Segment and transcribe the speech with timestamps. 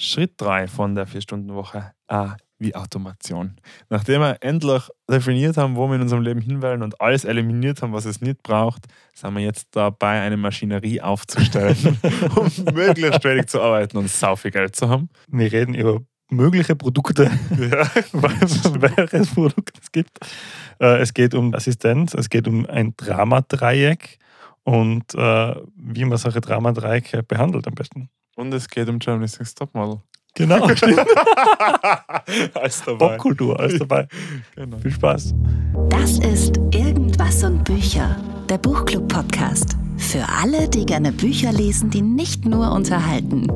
[0.00, 3.56] Schritt 3 von der 4-Stunden-Woche A wie Automation.
[3.90, 7.92] Nachdem wir endlich definiert haben, wo wir in unserem Leben hinwollen und alles eliminiert haben,
[7.92, 11.76] was es nicht braucht, sind wir jetzt dabei, eine Maschinerie aufzustellen,
[12.36, 15.10] um möglichst wenig zu arbeiten und sau viel Geld zu haben.
[15.28, 17.90] Wir reden über mögliche Produkte, ja.
[18.12, 20.18] welches Produkt es gibt.
[20.80, 24.18] Äh, es geht um Assistenz, es geht um ein Dramadreieck
[24.64, 28.08] und äh, wie man solche Dramadreiecke behandelt am besten.
[28.36, 30.00] Und es geht um Germany's Next Topmodel.
[30.34, 30.98] Genau, stimmt.
[32.54, 33.08] alles dabei.
[33.08, 34.06] Popkultur, alles dabei.
[34.54, 34.78] Genau.
[34.78, 35.34] Viel Spaß.
[35.90, 38.16] Das ist Irgendwas und Bücher,
[38.48, 39.76] der Buchclub-Podcast.
[39.98, 43.46] Für alle, die gerne Bücher lesen, die nicht nur unterhalten.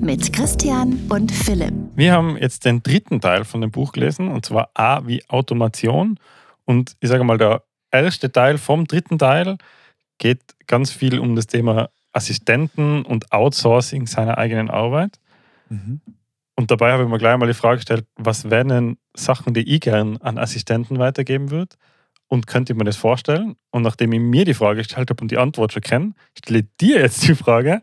[0.00, 1.74] Mit Christian und Philipp.
[1.96, 6.20] Wir haben jetzt den dritten Teil von dem Buch gelesen, und zwar A wie Automation.
[6.64, 9.56] Und ich sage mal, der erste Teil vom dritten Teil
[10.18, 15.18] geht ganz viel um das Thema Assistenten und Outsourcing seiner eigenen Arbeit.
[15.68, 16.00] Mhm.
[16.56, 19.62] Und dabei habe ich mir gleich mal die Frage gestellt, was wären denn Sachen, die
[19.74, 21.76] ich gern an Assistenten weitergeben würde?
[22.26, 23.54] Und könnte ich mir das vorstellen?
[23.70, 26.66] Und nachdem ich mir die Frage gestellt habe und die Antwort schon kenne, stelle ich
[26.80, 27.80] dir jetzt die Frage,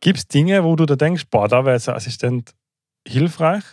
[0.00, 2.54] gibt es Dinge, wo du da denkst, boah, da wäre jetzt ein Assistent
[3.08, 3.64] hilfreich?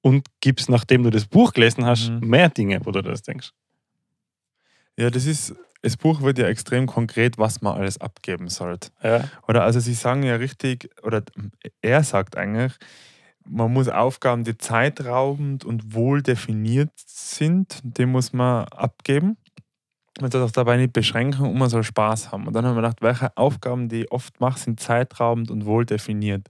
[0.00, 2.28] Und gibt es, nachdem du das Buch gelesen hast, mhm.
[2.28, 3.50] mehr Dinge, wo du das denkst?
[4.96, 5.54] Ja, das ist,
[5.86, 8.90] das Buch wird ja extrem konkret, was man alles abgeben sollte.
[9.04, 9.22] Ja.
[9.46, 11.22] Oder also sie sagen ja richtig, oder
[11.80, 12.72] er sagt eigentlich,
[13.48, 19.36] man muss Aufgaben, die zeitraubend und wohl definiert sind, die muss man abgeben.
[20.20, 22.48] Man soll auch dabei nicht beschränken und man soll Spaß haben.
[22.48, 25.86] Und dann haben wir gedacht, welche Aufgaben, die ich oft mache, sind zeitraubend und wohl
[25.86, 26.48] definiert.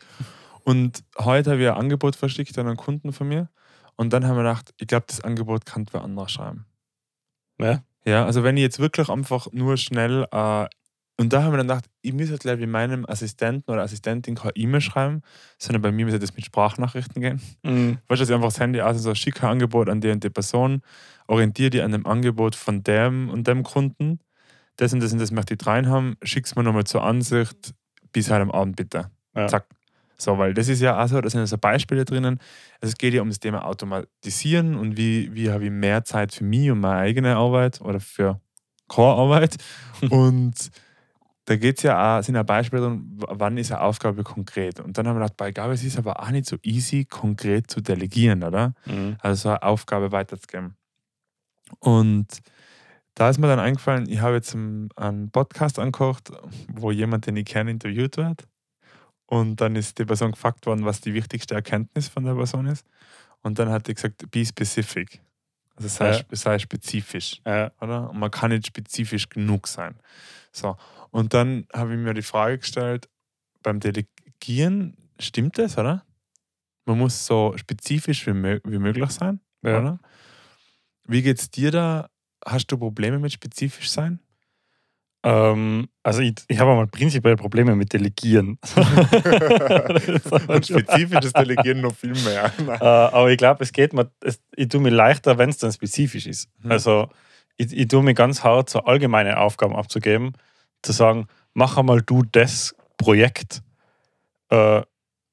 [0.64, 3.50] Und heute habe ich ein Angebot verschickt an einen Kunden von mir.
[3.96, 6.64] Und dann haben wir gedacht, ich glaube, das Angebot kann wer anderes schreiben.
[7.60, 7.82] Ja?
[8.06, 10.66] Ja, also wenn ich jetzt wirklich einfach nur schnell äh,
[11.18, 14.34] und da haben wir dann gedacht, ich muss jetzt gleich wie meinem Assistenten oder Assistentin
[14.34, 15.22] keine E-Mail schreiben,
[15.58, 17.40] sondern bei mir muss das mit Sprachnachrichten gehen.
[17.62, 17.98] Mhm.
[18.06, 20.22] Weißt du, dass ich einfach das Handy aus so schicke ein Angebot an die und
[20.22, 20.82] die Person,
[21.26, 24.20] orientiere die an dem Angebot von dem und dem Kunden.
[24.76, 27.74] Das und das und das möchte ich rein haben, schick's mir nochmal zur Ansicht
[28.12, 29.10] bis heute am Abend bitte.
[29.34, 29.48] Ja.
[29.48, 29.66] Zack.
[30.18, 32.38] So, weil das ist ja auch so, da sind ja so Beispiele drinnen.
[32.80, 36.34] Also es geht ja um das Thema Automatisieren und wie, wie habe ich mehr Zeit
[36.34, 38.40] für mich und meine eigene Arbeit oder für
[38.88, 39.56] Core-Arbeit.
[40.10, 40.70] und
[41.44, 44.80] da geht es ja auch, sind ja Beispiele drin, wann ist eine Aufgabe konkret.
[44.80, 47.70] Und dann haben wir gedacht, bei Gabe, es ist aber auch nicht so easy, konkret
[47.70, 48.74] zu delegieren, oder?
[48.84, 49.16] Mhm.
[49.20, 50.76] Also so eine Aufgabe weiterzugeben.
[51.78, 52.26] Und
[53.14, 56.30] da ist mir dann eingefallen, ich habe jetzt einen Podcast angekocht,
[56.68, 58.46] wo jemand, den ich kenne, interviewt wird.
[59.26, 62.86] Und dann ist die Person gefragt worden, was die wichtigste Erkenntnis von der Person ist.
[63.42, 65.20] Und dann hat die gesagt, be specific.
[65.76, 66.24] Also sei, ja.
[66.30, 67.40] sei spezifisch.
[67.44, 67.70] Ja.
[67.80, 68.10] Oder?
[68.10, 69.96] Und man kann nicht spezifisch genug sein.
[70.52, 70.76] So.
[71.10, 73.08] Und dann habe ich mir die Frage gestellt,
[73.62, 76.04] beim Delegieren, stimmt das, oder?
[76.86, 79.80] Man muss so spezifisch wie, wie möglich sein, ja.
[79.80, 79.98] oder?
[81.04, 82.08] Wie geht es dir da?
[82.44, 84.20] Hast du Probleme mit spezifisch sein?
[85.26, 88.60] Ähm, also ich, ich habe mal prinzipiell Probleme mit Delegieren.
[90.46, 92.52] Und spezifisches Delegieren noch viel mehr.
[92.80, 95.72] äh, aber ich glaube, es geht mir, es, ich tue mir leichter, wenn es dann
[95.72, 96.48] spezifisch ist.
[96.62, 96.70] Mhm.
[96.70, 97.08] Also
[97.56, 100.34] ich, ich tue mir ganz hart, so allgemeine Aufgaben abzugeben
[100.82, 103.62] zu sagen, mach einmal du das Projekt,
[104.50, 104.82] äh,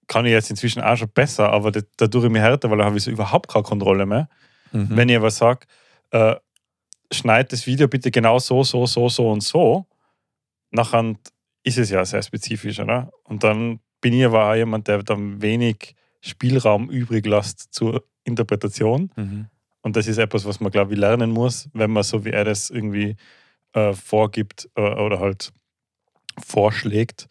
[0.07, 2.85] kann ich jetzt inzwischen auch schon besser, aber da tue ich mir härter, weil da
[2.85, 4.27] habe ich so überhaupt keine Kontrolle mehr.
[4.71, 4.87] Mhm.
[4.89, 5.67] Wenn ich aber sage,
[6.09, 6.35] äh,
[7.13, 9.85] schneid das Video bitte genau so, so, so, so und so,
[10.71, 11.15] nachher
[11.63, 13.11] ist es ja sehr spezifisch, oder?
[13.23, 19.11] Und dann bin ich aber auch jemand, der dann wenig Spielraum übrig lässt zur Interpretation.
[19.15, 19.47] Mhm.
[19.81, 22.45] Und das ist etwas, was man, glaube ich, lernen muss, wenn man so wie er
[22.45, 23.15] das irgendwie
[23.73, 25.51] äh, vorgibt äh, oder halt
[26.41, 27.27] vorschlägt,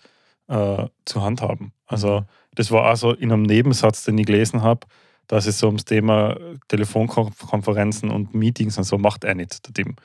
[0.48, 1.72] äh, zu handhaben.
[1.86, 2.24] Also mhm.
[2.54, 4.86] das war also in einem Nebensatz, den ich gelesen habe,
[5.32, 6.36] dass es so ums Thema
[6.68, 9.96] Telefonkonferenzen und Meetings und so macht er nicht, der Tim.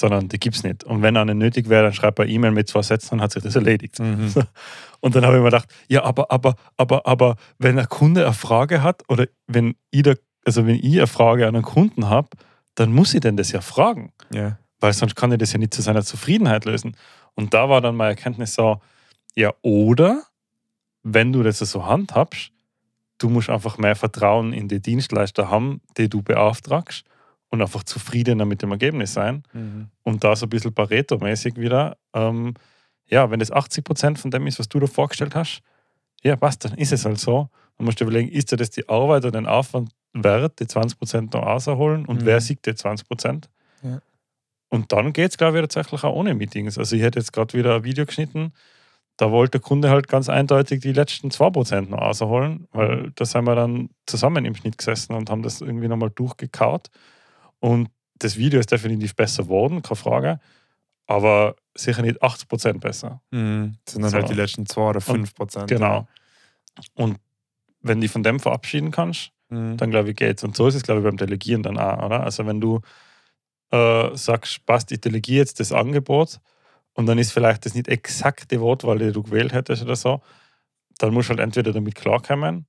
[0.00, 0.82] Sondern die gibt es nicht.
[0.82, 3.42] Und wenn einer nötig wäre, dann schreibt er E-Mail mit zwei Sätzen, dann hat sich
[3.42, 4.00] das erledigt.
[4.00, 4.32] Mhm.
[5.00, 8.34] Und dann habe ich mir gedacht, ja, aber, aber, aber, aber, wenn ein Kunde eine
[8.34, 12.28] Frage hat oder wenn ich, da, also wenn ich eine Frage an einen Kunden habe,
[12.74, 14.12] dann muss ich denn das ja fragen.
[14.32, 16.96] Ja weil sonst kann er das ja nicht zu seiner Zufriedenheit lösen.
[17.34, 18.80] Und da war dann meine Erkenntnis so,
[19.34, 20.22] ja, oder
[21.02, 22.50] wenn du das so handhabst,
[23.18, 27.04] du musst einfach mehr Vertrauen in die Dienstleister haben, die du beauftragst
[27.50, 29.42] und einfach zufriedener mit dem Ergebnis sein.
[29.52, 29.88] Mhm.
[30.02, 32.54] Und da so ein bisschen Pareto-mäßig wieder, ähm,
[33.06, 35.60] ja, wenn das 80 Prozent von dem ist, was du da vorgestellt hast,
[36.22, 37.48] ja, passt, dann ist es halt so.
[37.78, 40.98] Man muss dir überlegen, ist dir das die Arbeit oder den Aufwand wert, die 20
[40.98, 42.26] Prozent noch rauszuholen und mhm.
[42.26, 43.48] wer sieht die 20 Prozent?
[43.82, 44.00] Ja.
[44.68, 46.76] Und dann geht es, glaube ich, tatsächlich auch ohne Meetings.
[46.76, 48.52] Also ich hätte jetzt gerade wieder ein Video geschnitten,
[49.18, 53.44] da wollte der Kunde halt ganz eindeutig die letzten 2% noch rausholen, weil da sind
[53.44, 56.88] wir dann zusammen im Schnitt gesessen und haben das irgendwie nochmal durchgekaut.
[57.60, 60.40] Und das Video ist definitiv besser geworden, keine Frage,
[61.06, 63.20] aber sicher nicht 80% besser.
[63.30, 63.76] Mhm.
[63.88, 64.16] Sondern So.
[64.16, 65.68] halt die letzten 2 oder 5 Prozent.
[65.68, 66.08] Genau.
[66.94, 67.18] Und
[67.80, 69.78] wenn du von dem verabschieden kannst, Mhm.
[69.78, 70.44] dann glaube ich geht's.
[70.44, 72.22] Und so ist es, glaube ich, beim Delegieren dann auch, oder?
[72.22, 72.80] Also wenn du
[73.70, 76.38] äh, sagst, passt, ich delegiere jetzt das Angebot
[76.98, 80.20] und dann ist vielleicht das nicht exakte Wortwahl, die du gewählt hättest oder so,
[80.98, 82.66] dann musst du halt entweder damit klarkommen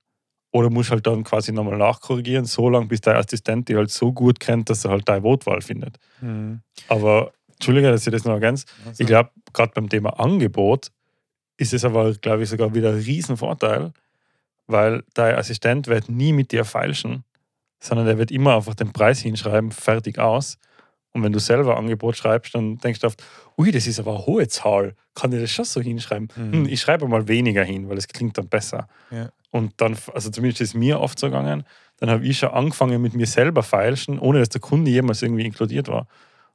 [0.52, 4.12] oder musst halt dann quasi nochmal nachkorrigieren, so lange, bis dein Assistent die halt so
[4.12, 5.98] gut kennt, dass er halt deine Wortwahl findet.
[6.20, 6.62] Mhm.
[6.86, 10.92] Aber, Entschuldige, dass ich das noch ergänze, Also, ich glaube, gerade beim Thema Angebot
[11.56, 13.92] ist es aber, glaube ich, sogar wieder ein Riesenvorteil,
[14.68, 17.24] weil dein Assistent wird nie mit dir feilschen,
[17.80, 20.56] sondern er wird immer einfach den Preis hinschreiben, fertig aus.
[21.12, 23.22] Und wenn du selber Angebot schreibst, dann denkst du oft,
[23.58, 24.94] ui, das ist aber eine hohe Zahl.
[25.14, 26.28] Kann ich das schon so hinschreiben?
[26.36, 26.52] Mhm.
[26.52, 28.86] Hm, ich schreibe mal weniger hin, weil es klingt dann besser.
[29.10, 29.30] Ja.
[29.50, 31.64] Und dann, also zumindest ist mir oft so gegangen,
[31.96, 35.44] dann habe ich schon angefangen mit mir selber feilschen, ohne dass der Kunde jemals irgendwie
[35.44, 36.06] inkludiert war.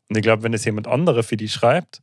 [0.09, 2.01] Und ich glaube, wenn es jemand anderer für dich schreibt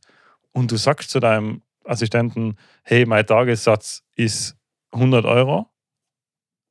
[0.51, 4.55] und du sagst zu deinem Assistenten, hey, mein Tagessatz ist
[4.91, 5.67] 100 Euro,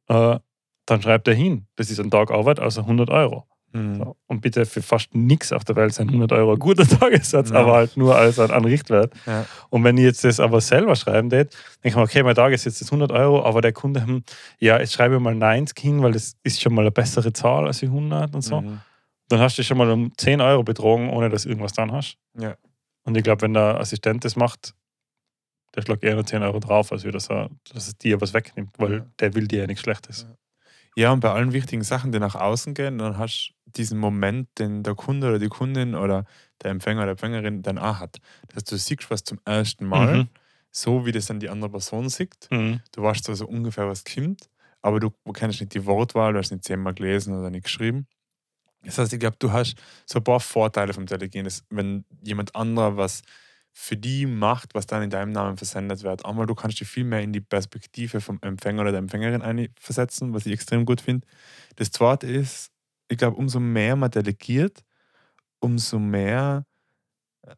[0.08, 0.38] äh,
[0.86, 3.46] dann schreibt er hin, das ist ein Tag Arbeit, also 100 Euro.
[3.72, 3.96] Mhm.
[3.96, 4.16] So.
[4.26, 7.56] Und bitte für fast nichts auf der Welt sind 100 Euro ein guter Tagessatz, Ja.
[7.60, 9.12] aber halt nur als ein, Richtwert.
[9.26, 9.46] Ja.
[9.70, 11.52] Und wenn ich jetzt das aber selber schreiben tät,
[11.82, 14.22] denke ich mir, okay, mein Tagessatz ist 100 Euro, aber der Kunde, hm,
[14.58, 17.66] ja, jetzt schreibe ich mal 90 hin, weil das ist schon mal eine bessere Zahl
[17.66, 18.60] als die 100 und so.
[18.60, 18.80] Mhm.
[19.28, 22.16] Dann hast du schon mal um 10 Euro betrogen, ohne dass du irgendwas dran hast.
[22.38, 22.54] Ja.
[23.04, 24.74] Und ich glaube, wenn der Assistent das macht,
[25.74, 28.74] der schlägt eher nur 10 Euro drauf, als dass er, dass es dir was wegnimmt,
[28.78, 30.26] weil der will dir ja nichts Schlechtes.
[30.94, 34.48] Ja, und bei allen wichtigen Sachen, die nach außen gehen, dann hast du diesen Moment,
[34.58, 36.24] den der Kunde oder die Kundin oder
[36.62, 38.18] der Empfänger oder Empfängerin dann auch hat.
[38.48, 40.28] Das heißt, du siehst was zum ersten Mal, Mhm.
[40.70, 42.48] so wie das dann die andere Person sieht.
[42.50, 42.80] Mhm.
[42.92, 44.48] Du weißt zwar so ungefähr, was kommt,
[44.82, 48.06] aber du kennst nicht die Wortwahl, du hast nicht zehnmal gelesen oder nicht geschrieben.
[48.84, 49.76] Das heißt, ich glaube, du hast
[50.06, 53.22] so ein paar Vorteile vom Delegieren, dass wenn jemand anderer was
[53.72, 56.24] für die macht, was dann in deinem Namen versendet wird.
[56.26, 60.34] Einmal, du kannst dich viel mehr in die Perspektive vom Empfänger oder der Empfängerin versetzen,
[60.34, 61.26] was ich extrem gut finde.
[61.76, 62.71] Das zweite ist,
[63.12, 64.82] ich glaube, umso mehr man delegiert,
[65.60, 66.64] umso mehr
[67.42, 67.54] äh,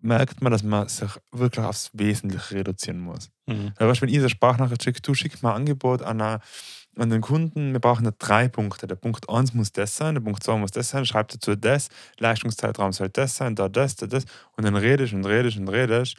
[0.00, 3.30] merkt man, dass man sich wirklich aufs Wesentliche reduzieren muss.
[3.46, 3.72] Mhm.
[3.78, 6.40] Du, wenn ich eine Sprachnachricht schicke, du schickst mir ein Angebot an, eine,
[6.96, 8.88] an den Kunden, wir brauchen da drei Punkte.
[8.88, 11.88] Der Punkt 1 muss das sein, der Punkt 2 muss das sein, schreib dazu das,
[12.18, 14.24] Leistungszeitraum soll das sein, da das, da das.
[14.56, 16.16] Und dann redest und redest und redest,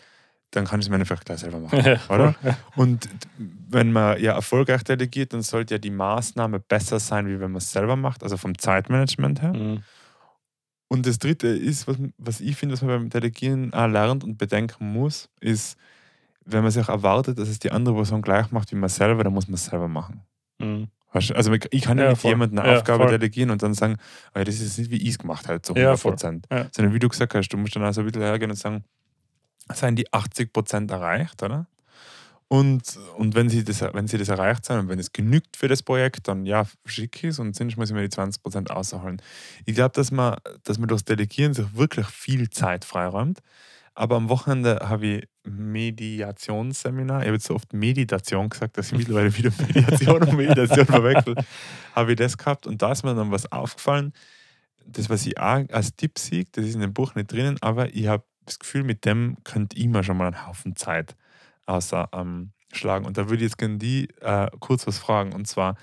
[0.52, 1.80] dann kann ich es mir einfach gleich selber machen.
[2.10, 2.36] oder?
[2.76, 7.52] Und wenn man ja erfolgreich delegiert, dann sollte ja die Maßnahme besser sein, wie wenn
[7.52, 9.54] man es selber macht, also vom Zeitmanagement her.
[9.54, 9.84] Mhm.
[10.90, 14.38] Und das dritte ist, was, was ich finde, was man beim Delegieren auch lernt und
[14.38, 15.78] bedenken muss, ist,
[16.46, 19.34] wenn man sich erwartet, dass es die andere Person gleich macht wie man selber, dann
[19.34, 20.22] muss man es selber machen.
[20.60, 20.88] Mhm.
[21.12, 23.12] Also ich kann ja, Ja, nicht jemandem eine Ja, Aufgabe voll.
[23.18, 23.98] delegieren und dann sagen,
[24.34, 26.12] "Ah, das ist nicht, wie ich es gemacht habe, zu Ja, 100 voll.
[26.12, 26.46] Prozent.
[26.52, 26.68] Ja.
[26.72, 28.84] Sondern wie du gesagt hast, du musst dann also ein bisschen hergehen und sagen,
[29.74, 31.68] seien die 80 Prozent erreicht, oder?
[32.50, 35.68] Und, und wenn, sie das, wenn sie das erreicht sind und wenn es genügt für
[35.68, 39.22] das Projekt, dann ja, schick es und sonst muss ich mir die 20 Prozent außerholen.
[39.66, 43.40] Ich glaube, dass man, dass man durchs Delegieren sich wirklich viel Zeit freiräumt.
[43.96, 48.98] Aber am Wochenende habe ich Mediationsseminar, ich habe jetzt so oft Meditation gesagt, dass ich
[48.98, 51.36] mittlerweile wieder Mediation und Meditation verwechsel,
[51.96, 54.14] habe ich das gehabt und da ist mir dann was aufgefallen,
[54.86, 57.94] das, was ich auch als Tipp sehe, das ist in dem Buch nicht drinnen, aber
[57.94, 61.16] ich habe das Gefühl, mit dem könnte ich mir schon mal einen Haufen Zeit
[61.66, 63.06] außer ähm, schlagen.
[63.06, 65.34] Und da würde ich jetzt gerne die äh, kurz was fragen.
[65.34, 65.76] Und zwar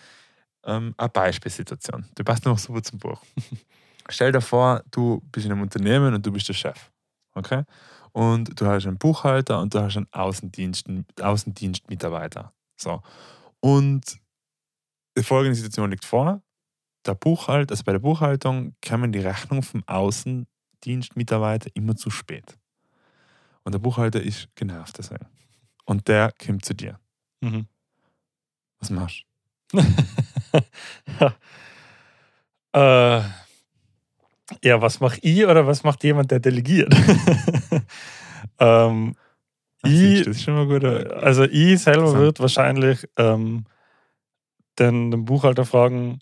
[0.65, 2.07] ähm, eine Beispielsituation.
[2.15, 3.23] Du passt noch super zum Buch.
[4.09, 6.91] Stell dir vor, du bist in einem Unternehmen und du bist der Chef.
[7.35, 7.65] Okay?
[8.13, 10.87] Und du hast einen Buchhalter und du hast einen Außendienst,
[11.21, 12.53] Außendienstmitarbeiter.
[12.77, 13.03] So.
[13.61, 14.19] Und
[15.17, 16.43] die folgende Situation liegt vor.
[17.07, 19.83] Der Buchhalter, also bei der Buchhaltung kommen die Rechnung vom
[20.85, 22.59] Außendienstmitarbeiter immer zu spät.
[23.63, 25.27] Und der Buchhalter ist genervt deswegen.
[25.87, 26.99] Und der kommt zu dir.
[27.41, 27.67] Mhm.
[28.81, 29.25] Was machst
[32.73, 33.21] äh,
[34.63, 36.95] ja, was mache ich oder was macht jemand, der delegiert?
[38.59, 39.17] ähm,
[39.83, 39.91] du?
[39.91, 40.85] ich, das ist schon mal gut.
[40.85, 43.65] also ich selber würde wahrscheinlich ähm,
[44.79, 46.21] den, den Buchhalter fragen,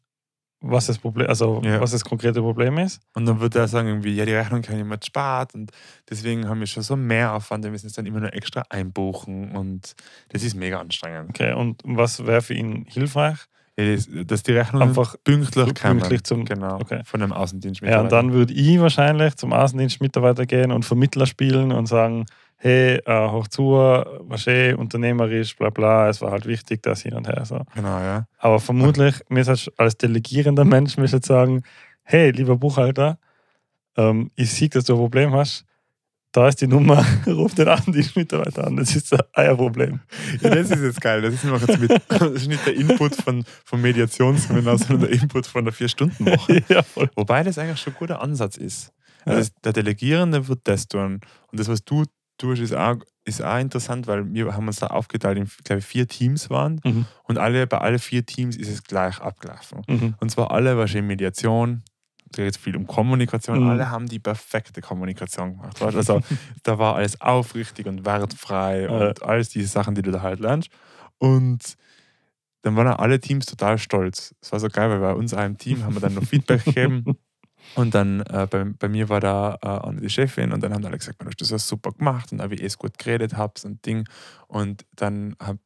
[0.63, 1.81] was das Problem, also Ja.
[1.81, 3.01] was das konkrete Problem ist.
[3.15, 5.71] Und dann wird er sagen, irgendwie, ja, die Rechnung kann jemand spart und
[6.09, 9.55] deswegen haben wir schon so mehr Aufwand, wir müssen es dann immer nur extra einbuchen
[9.57, 9.95] und
[10.31, 11.31] das ist mega anstrengend.
[11.31, 13.39] Okay, und was wäre für ihn hilfreich?
[13.79, 17.01] Ja, das, dass die Rechnung Einfach pünktlich pünktlich zum- Genau, okay.
[17.05, 17.81] von einem Außendienst.
[17.81, 22.27] Ja, und dann würde ich wahrscheinlich zum Außendienstmitarbeiter gehen und Vermittler spielen und sagen,
[22.63, 27.15] hey, äh, hoch zu, was eh unternehmerisch, bla bla, es war halt wichtig, das hin
[27.15, 27.45] und her.
[27.45, 27.61] So.
[27.75, 28.27] Genau, ja.
[28.39, 31.65] Aber vermutlich, mir als delegierender Mensch, müsste ich sagen,
[32.05, 33.19] hey, lieber Buchhalter,
[33.97, 35.65] ähm, ich sehe, dass du ein Problem hast,
[36.31, 38.77] da ist die Nummer, ruf den an, die Mitarbeiter an.
[38.77, 39.99] Das ist ein Problem.
[40.41, 41.21] Ja, das ist jetzt geil.
[41.21, 45.49] Das ist, jetzt mit, das ist nicht der Input von, vom Mediationsseminar, sondern der Input
[45.49, 46.63] von der Vier-Stunden-Woche.
[46.69, 46.83] Ja,
[47.17, 48.93] Wobei das eigentlich schon ein guter Ansatz ist.
[49.25, 51.21] Also der Delegierende wird das tun.
[51.51, 52.05] Und das, was du
[52.43, 55.87] tust, ist auch, ist auch interessant, weil wir haben uns da aufgeteilt in, glaube ich,
[55.87, 56.81] vier Teams waren.
[56.85, 57.07] Mhm.
[57.25, 59.83] Und alle, bei allen vier Teams ist es gleich abgelaufen.
[59.89, 60.15] Mhm.
[60.21, 61.83] Und zwar alle wahrscheinlich Mediation,
[62.33, 63.63] da geht es viel um Kommunikation.
[63.63, 63.71] Mhm.
[63.71, 65.81] Alle haben die perfekte Kommunikation gemacht.
[65.83, 66.21] Also
[66.63, 70.71] da war alles aufrichtig und wertfrei und alles diese Sachen, die du da halt lernst.
[71.19, 71.77] Und
[72.63, 74.35] dann waren alle Teams total stolz.
[74.41, 77.05] Es war so geil, weil bei uns einem Team haben wir dann noch Feedback gegeben.
[77.75, 80.99] Und dann äh, bei, bei mir war da äh, die Chefin und dann haben alle
[80.99, 83.85] gesagt, du hast das ja super gemacht und wie ich es gut geredet habe und
[83.87, 84.07] Ding.
[84.49, 85.57] Und dann hab,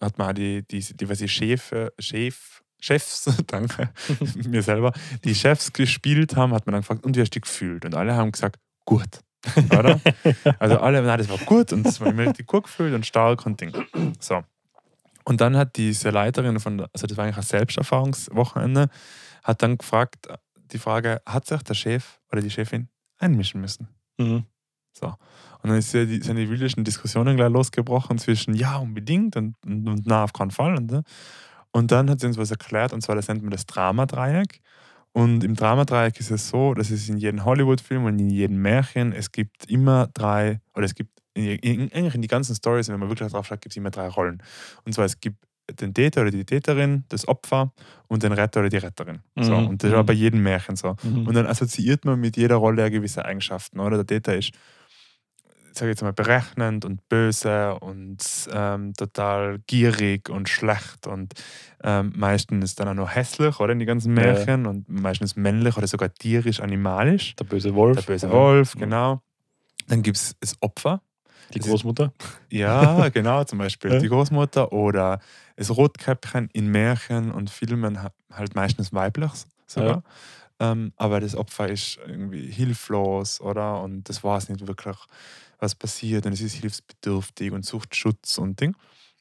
[0.00, 3.90] hat man die, die, die, was ich Chef, Chef, Chefs, danke,
[4.48, 4.92] mir selber,
[5.24, 7.84] die Chefs gespielt haben, hat man dann gefragt, und wie hast du dich gefühlt?
[7.84, 9.20] Und alle haben gesagt, gut.
[9.70, 9.98] Oder?
[10.58, 13.46] also alle, nein, das war gut und das war mir richtig gut gefühlt und stark
[13.46, 13.72] und Ding.
[14.18, 14.42] So.
[15.24, 18.88] Und dann hat diese Leiterin von, also das war eigentlich ein Selbsterfahrungswochenende,
[19.42, 20.28] hat dann gefragt,
[20.72, 23.88] die Frage, hat sich der Chef oder die Chefin einmischen müssen?
[24.18, 24.44] Mhm.
[24.92, 25.06] So.
[25.62, 29.54] Und dann ist ja die, sind die wildesten Diskussionen gleich losgebrochen zwischen ja, unbedingt und,
[29.64, 30.76] und, und na, auf keinen Fall.
[30.76, 31.02] Und,
[31.72, 34.60] und dann hat sie uns was erklärt, und zwar das nennt man das Dramadreieck.
[35.12, 39.12] Und im Dramadreieck ist es so, dass es in jedem Hollywood-Film und in jedem Märchen,
[39.12, 43.00] es gibt immer drei, oder es gibt eigentlich in, in, in, die ganzen Stories, wenn
[43.00, 44.42] man wirklich drauf schaut, gibt es immer drei Rollen.
[44.84, 47.72] Und zwar es gibt den Täter oder die Täterin, das Opfer
[48.08, 49.20] und den Retter oder die Retterin.
[49.34, 49.42] Mhm.
[49.42, 50.96] So, und das war bei jedem Märchen so.
[51.02, 51.26] Mhm.
[51.26, 53.80] Und dann assoziiert man mit jeder Rolle gewisse Eigenschaften.
[53.80, 54.52] Oder der Täter ist
[55.80, 58.18] sage jetzt mal, berechnend und böse und
[58.52, 61.34] ähm, total gierig und schlecht und
[61.82, 64.70] ähm, meistens dann auch noch hässlich, oder in die ganzen Märchen ja.
[64.70, 67.34] und meistens männlich oder sogar tierisch, animalisch.
[67.36, 67.96] Der böse Wolf.
[67.96, 68.80] Der böse Wolf, ja.
[68.80, 69.22] genau.
[69.88, 71.02] Dann gibt es das Opfer.
[71.54, 72.12] Die Großmutter?
[72.50, 73.98] ja, genau, zum Beispiel ja.
[73.98, 75.20] die Großmutter oder
[75.56, 77.98] das Rotkäppchen in Märchen und Filmen
[78.32, 79.30] halt meistens weiblich
[79.66, 80.02] sogar.
[80.60, 83.80] Ähm, aber das Opfer ist irgendwie hilflos, oder?
[83.82, 84.96] Und das es nicht wirklich
[85.58, 88.74] was passiert und es ist hilfsbedürftig und sucht Schutz und Ding.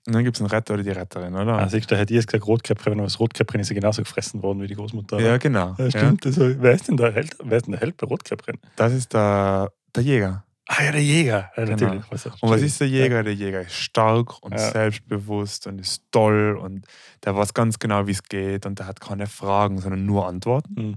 [0.07, 1.57] Und dann gibt es einen Retter oder die Retterin, oder?
[1.57, 4.41] Also ich, da hätte ich jetzt gesagt, Rotkäppchen, wenn das Rotkäppchen ist ja genauso gefressen
[4.41, 5.19] worden wie die Großmutter.
[5.19, 5.75] Ja, genau.
[5.77, 6.25] Ja, stimmt.
[6.25, 6.29] Ja.
[6.29, 8.57] Also, wer, ist denn der Held, wer ist denn der Held bei Rotkäppchen?
[8.75, 10.45] Das ist der, der Jäger.
[10.71, 11.51] Ah ja, der Jäger.
[11.57, 11.93] Ja, genau.
[11.95, 12.25] natürlich.
[12.43, 13.17] Und was ist der Jäger?
[13.17, 13.23] Ja.
[13.23, 14.69] Der Jäger ist stark und ja.
[14.69, 16.85] selbstbewusst und ist toll und
[17.25, 20.73] der weiß ganz genau, wie es geht und der hat keine Fragen, sondern nur Antworten.
[20.75, 20.95] Mhm.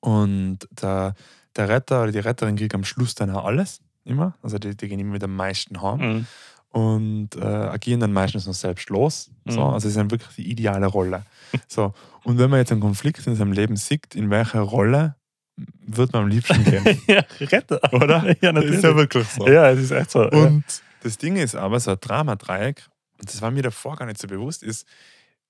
[0.00, 1.14] Und der,
[1.54, 4.34] der Retter oder die Retterin kriegt am Schluss dann auch alles immer.
[4.42, 6.02] Also die, die gehen immer mit am meisten haben.
[6.02, 6.26] Mhm.
[6.70, 9.30] Und äh, agieren dann meistens noch selbst los.
[9.44, 9.60] So.
[9.60, 9.66] Mhm.
[9.74, 11.24] Also es ist dann wirklich die ideale Rolle.
[11.68, 11.94] so.
[12.24, 15.14] Und wenn man jetzt einen Konflikt in seinem Leben sieht, in welcher Rolle
[15.56, 17.00] wird man am liebsten gehen?
[17.06, 17.80] ja, Retter.
[17.92, 18.34] Oder?
[18.40, 18.76] ja, natürlich.
[18.76, 19.48] Ist ja wirklich so.
[19.48, 20.28] Ja, es ist echt so.
[20.30, 20.82] Und ja.
[21.02, 22.86] das Ding ist aber, so ein Dramadreieck,
[23.18, 24.86] und das war mir davor gar nicht so bewusst, ist,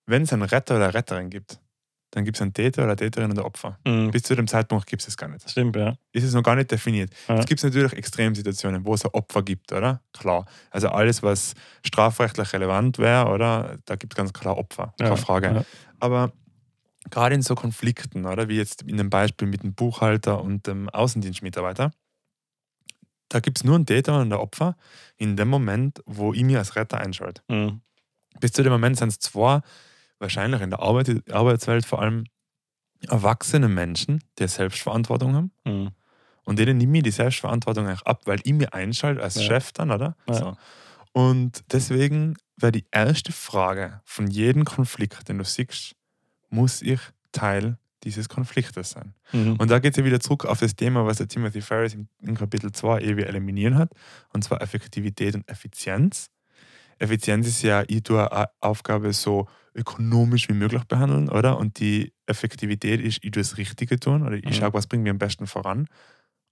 [0.07, 1.59] wenn es einen Retter oder eine Retterin gibt,
[2.13, 3.79] dann gibt es einen Täter oder Täterin und ein Opfer.
[3.87, 4.11] Mhm.
[4.11, 5.51] Bis zu dem Zeitpunkt gibt es es gar nicht.
[5.51, 5.97] Stimmt, ja.
[6.13, 7.11] Ist es noch gar nicht definiert.
[7.27, 7.39] Ja.
[7.39, 10.03] Es gibt natürlich Extremsituationen, wo es ein Opfer gibt, oder?
[10.13, 10.45] Klar.
[10.71, 11.55] Also alles, was
[11.85, 13.79] strafrechtlich relevant wäre, oder?
[13.87, 14.93] Da gibt es ganz klar Opfer.
[14.99, 15.17] Keine ja.
[15.17, 15.47] Frage.
[15.55, 15.65] Ja.
[16.01, 16.33] Aber
[17.11, 18.49] gerade in so Konflikten, oder?
[18.49, 21.93] Wie jetzt in dem Beispiel mit dem Buchhalter und dem Außendienstmitarbeiter,
[23.29, 24.77] da gibt es nur einen Täter und ein Opfer
[25.17, 27.43] in dem Moment, wo ich mir als Retter einschalte.
[27.49, 27.81] Mhm.
[28.41, 29.61] Bis zu dem Moment sind es zwei
[30.19, 32.25] wahrscheinlich in der Arbeit, Arbeitswelt vor allem
[33.09, 35.53] erwachsene Menschen, die Selbstverantwortung haben.
[35.65, 35.91] Mhm.
[36.45, 39.43] Und denen nehme ich die Selbstverantwortung eigentlich ab, weil ich mir einschalte als ja.
[39.43, 40.17] Chef dann, oder?
[40.29, 40.35] Ja.
[40.35, 40.57] So.
[41.13, 45.95] Und deswegen wäre die erste Frage von jedem Konflikt, den du siehst,
[46.53, 47.01] muss ich
[47.33, 49.15] Teil dieses Konfliktes sein?
[49.33, 49.57] Mhm.
[49.57, 52.35] Und da geht es ja wieder zurück auf das Thema, was der Timothy Ferris in
[52.37, 53.93] Kapitel 2 ewig eliminieren hat,
[54.33, 56.31] und zwar Effektivität und Effizienz.
[56.99, 61.59] Effizienz ist ja, ich tue eine Aufgabe so ökonomisch wie möglich behandeln, oder?
[61.59, 64.53] Und die Effektivität ist, ich tue das Richtige tun oder ich mhm.
[64.53, 65.89] schaue, was bringt mir am besten voran.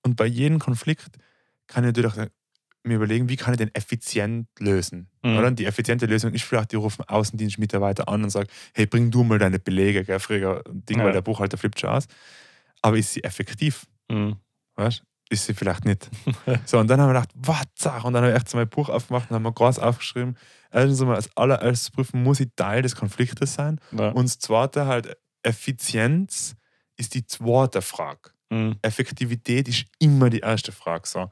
[0.02, 1.18] Und bei jedem Konflikt
[1.66, 2.30] kann ich natürlich
[2.82, 5.08] mir überlegen, wie kann ich den effizient lösen.
[5.22, 5.38] Mhm.
[5.38, 5.46] Oder?
[5.48, 9.22] Und die effiziente Lösung ist vielleicht, die rufen Außendienstmitarbeiter an und sagen, hey, bring du
[9.22, 11.04] mal deine Belege, gell, früher Ding, ja.
[11.04, 12.06] weil der Buchhalter flippt schon aus.
[12.82, 13.86] Aber ist sie effektiv?
[14.10, 14.36] Mhm.
[14.76, 15.02] Weißt?
[15.28, 16.10] Ist sie vielleicht nicht.
[16.64, 18.04] so, und dann haben wir gedacht, was?
[18.04, 20.36] Und dann habe ich echt so mein Buch aufgemacht und haben wir groß aufgeschrieben,
[20.72, 23.78] erstens einmal als allererstes prüfen, muss ich Teil des Konfliktes sein?
[23.92, 24.08] Ja.
[24.10, 26.56] Und das zweite halt, Effizienz
[26.96, 28.30] ist die zweite Frage.
[28.50, 28.76] Mhm.
[28.82, 31.06] Effektivität ist immer die erste Frage.
[31.06, 31.30] So.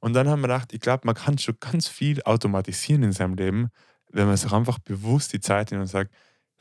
[0.00, 3.34] Und dann haben wir gedacht, ich glaube, man kann schon ganz viel automatisieren in seinem
[3.34, 3.68] Leben,
[4.10, 6.12] wenn man sich einfach bewusst die Zeit nimmt und sagt,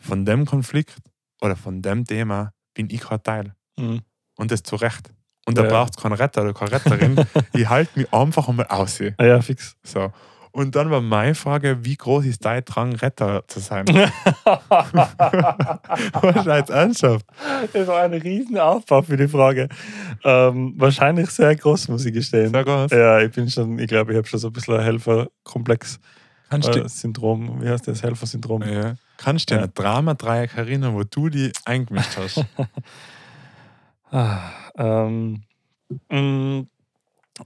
[0.01, 0.98] von dem Konflikt
[1.41, 3.53] oder von dem Thema bin ich gerade Teil.
[3.77, 4.01] Mhm.
[4.38, 5.12] Und das zu Recht.
[5.46, 5.69] Und da Ja.
[5.69, 7.15] braucht es keinen Retter oder keine Retterin.
[7.53, 9.01] ich halte mich einfach einmal aus.
[9.17, 9.75] Ah ja, fix.
[9.84, 10.12] So.
[10.51, 13.86] Und dann war meine Frage, wie groß ist dein Drang, Retter zu sein?
[16.50, 17.25] Als ernsthaft?
[17.74, 19.70] Das war ein riesen Aufbau für die Frage.
[20.24, 22.51] Ähm, wahrscheinlich sehr groß, muss ich gestehen.
[22.51, 22.91] Sag was.
[22.91, 26.00] Ja, ich bin schon, ich glaube, ich habe schon so ein bisschen ein Helferkomplex.
[26.50, 28.01] Kannst Äh, Syndrom, wie heißt das?
[28.01, 28.63] Helfersyndrom.
[28.63, 28.96] ja.
[29.18, 29.65] Kannst du dir Ja.
[29.68, 32.44] ein Drama-Dreieck erinnern, wo du die eingemischt hast?
[34.12, 34.39] Ah,
[34.75, 35.44] ähm,
[36.10, 36.63] mh,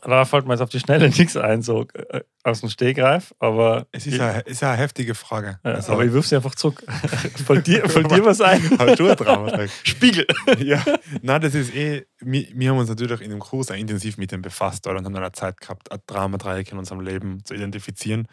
[0.02, 3.88] da fällt mir jetzt auf die Schnelle nichts ein, so äh, aus dem Stegreif, aber,
[3.92, 5.60] Es ist ich, eine, ist eine heftige Frage.
[5.64, 6.84] ja, Also, aber ich wirf sie einfach zurück.
[7.46, 8.62] fällt, dir, fällt dir was ein?
[9.84, 10.26] Spiegel!
[10.60, 10.84] ja,
[11.22, 14.32] nein, das ist eh, wir, wir haben uns natürlich in dem Kurs auch intensiv mit
[14.32, 17.54] dem befasst oder, und haben dann auch Zeit gehabt, ein Dramadreieck in unserem Leben zu
[17.54, 18.28] identifizieren.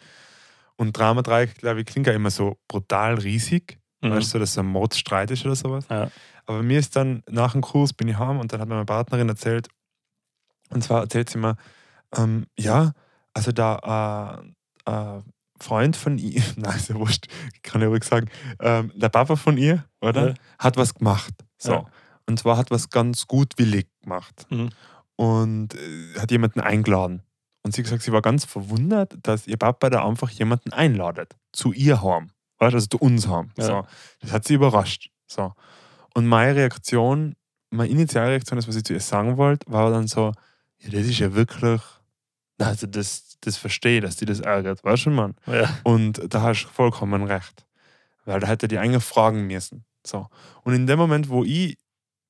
[0.77, 4.13] Und Dramadreieck, glaube ich, klingt ja immer so brutal riesig, Mhm.
[4.13, 5.85] weißt du, dass es ein Mordstreit ist oder sowas.
[5.87, 6.09] Ja.
[6.47, 8.85] Aber mir ist dann nach dem Kurs bin ich heim und dann hat mir meine
[8.85, 9.67] Partnerin erzählt,
[10.71, 11.55] und zwar erzählt sie mir,
[12.15, 12.93] ähm, ja,
[13.33, 14.43] also da
[14.85, 15.21] äh, äh,
[15.61, 17.27] Freund von ihr, nein, ist ja wurscht,
[17.61, 20.29] kann ich ruhig sagen, ähm, der Papa von ihr, oder?
[20.29, 20.33] Ja.
[20.59, 21.33] Hat was gemacht.
[21.57, 21.71] So.
[21.73, 21.85] Ja.
[22.27, 24.47] Und zwar hat was ganz gutwillig gemacht.
[24.49, 24.69] Mhm.
[25.15, 27.21] Und äh, hat jemanden eingeladen.
[27.63, 31.35] Und sie gesagt, sie war ganz verwundert, dass ihr Papa da einfach jemanden einladet.
[31.51, 32.01] Zu ihr.
[32.01, 33.51] Weißt du, also zu uns heim.
[33.57, 33.63] Ja.
[33.63, 33.87] So.
[34.21, 35.11] Das hat sie überrascht.
[35.27, 35.53] So.
[36.15, 37.35] Und meine Reaktion,
[37.69, 40.31] meine initiale Reaktion, das, was ich zu ihr sagen wollte, war dann so,
[40.81, 41.81] ja, das ist ja wirklich,
[42.57, 44.83] also das, das verstehe ich, dass die das ärgert.
[44.83, 45.35] Weißt du, Mann?
[45.47, 45.69] Ja.
[45.83, 47.65] Und da hast du vollkommen recht.
[48.25, 49.85] Weil da hätte die eigentlich fragen müssen.
[50.05, 50.27] So.
[50.63, 51.77] Und in dem Moment, wo ich,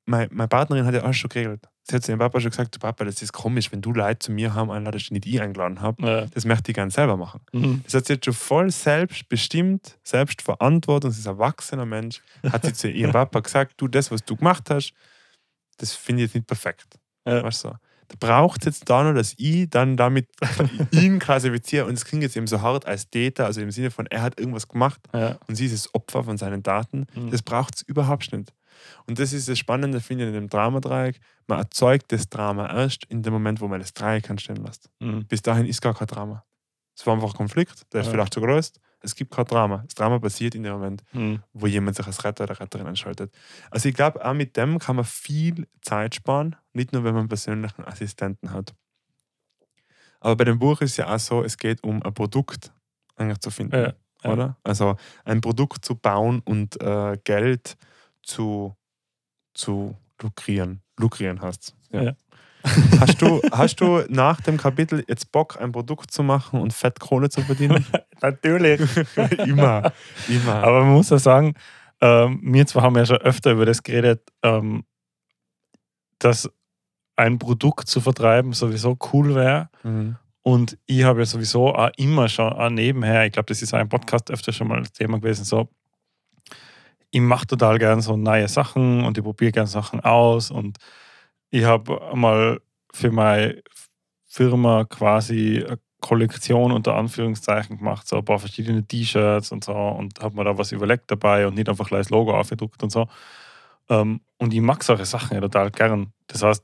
[0.05, 1.67] meine, meine Partnerin hat ja alles schon geregelt.
[1.84, 4.20] Sie hat zu ihrem Papa schon gesagt, du Papa, das ist komisch, wenn du Leute
[4.20, 6.05] zu mir haben einladest, die nicht ich eingeladen habe.
[6.05, 6.25] Ja.
[6.27, 7.41] Das möchte ich gerne selber machen.
[7.51, 7.81] Mhm.
[7.84, 12.74] Das hat sie jetzt schon voll selbstbestimmt, selbstverantwortung, sie ist ein erwachsener Mensch, hat sie
[12.74, 14.93] zu ihrem Papa gesagt, du, das, was du gemacht hast,
[15.77, 17.00] das finde ich jetzt nicht perfekt.
[17.25, 17.44] Ja.
[17.44, 17.74] Weißt du?
[18.19, 20.27] Braucht es jetzt da noch, dass ich dann damit
[20.91, 24.05] ihn klassifiziere und es klingt jetzt eben so hart als Täter, also im Sinne von,
[24.07, 25.37] er hat irgendwas gemacht Ja.
[25.47, 27.05] und sie ist das Opfer von seinen Daten.
[27.15, 27.31] Mhm.
[27.31, 28.53] Das braucht es überhaupt nicht.
[29.05, 31.19] Und das ist das Spannende, finde ich, in dem Dramadreieck.
[31.47, 34.89] Man erzeugt das Drama erst in dem Moment, wo man das Dreieck anstehen lässt.
[35.00, 35.25] Mhm.
[35.27, 36.43] Bis dahin ist gar kein Drama.
[36.97, 38.11] Es war einfach ein Konflikt, der ist Ja.
[38.13, 38.74] vielleicht zu groß.
[39.03, 39.83] Es gibt kein Drama.
[39.85, 41.42] Das Drama passiert in dem Moment, Mhm.
[41.53, 43.33] wo jemand sich als Retter oder Retterin entschaltet.
[43.72, 47.22] Also ich glaube, auch mit dem kann man viel Zeit sparen, nicht nur, wenn man
[47.22, 48.74] einen persönlichen Assistenten hat.
[50.20, 52.72] Aber bei dem Buch ist ja auch so, es geht um ein Produkt
[53.16, 54.31] eigentlich zu finden, Ja, ja.
[54.31, 54.57] oder?
[54.64, 57.75] Also ein Produkt zu bauen und äh, Geld
[58.22, 58.75] zu,
[59.55, 60.81] zu lukrieren.
[61.00, 62.03] Lukrieren heißt ja.
[62.03, 62.14] Ja.
[63.00, 67.29] Hast, du, hast du nach dem Kapitel jetzt Bock, ein Produkt zu machen und Fettkohle
[67.29, 67.85] zu verdienen?
[68.21, 68.81] Natürlich.
[69.45, 69.91] immer,
[70.27, 70.63] immer.
[70.63, 71.53] Aber man muss ja sagen,
[72.01, 74.83] ähm, wir zwar haben ja schon öfter über das geredet, ähm,
[76.19, 76.50] dass
[77.15, 79.69] ein Produkt zu vertreiben sowieso cool wäre.
[79.83, 80.17] Mhm.
[80.43, 83.79] Und ich habe ja sowieso auch immer schon auch nebenher, ich glaube, das ist auch
[83.79, 85.69] im Podcast öfter schon mal das Thema gewesen, so,
[87.11, 90.77] ich mache total gern so neue Sachen und ich probiere gern Sachen aus und
[91.51, 92.61] ich habe mal
[92.94, 93.61] für meine
[94.25, 100.20] Firma quasi eine Kollektion unter Anführungszeichen gemacht, so ein paar verschiedene T-Shirts und so und
[100.20, 103.07] habe mir da was überlegt dabei und nicht einfach gleich das Logo aufgedruckt und so.
[103.90, 106.14] Ähm, Und ich mag solche Sachen ja total gern.
[106.27, 106.64] Das heißt,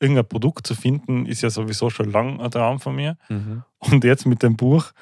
[0.00, 3.16] irgendein Produkt zu finden, ist ja sowieso schon lang ein Traum von mir.
[3.28, 3.62] Mhm.
[3.78, 4.92] Und jetzt mit dem Buch,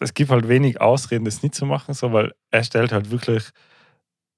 [0.00, 3.50] es gibt halt wenig Ausreden, das nicht zu machen, so, weil er stellt halt wirklich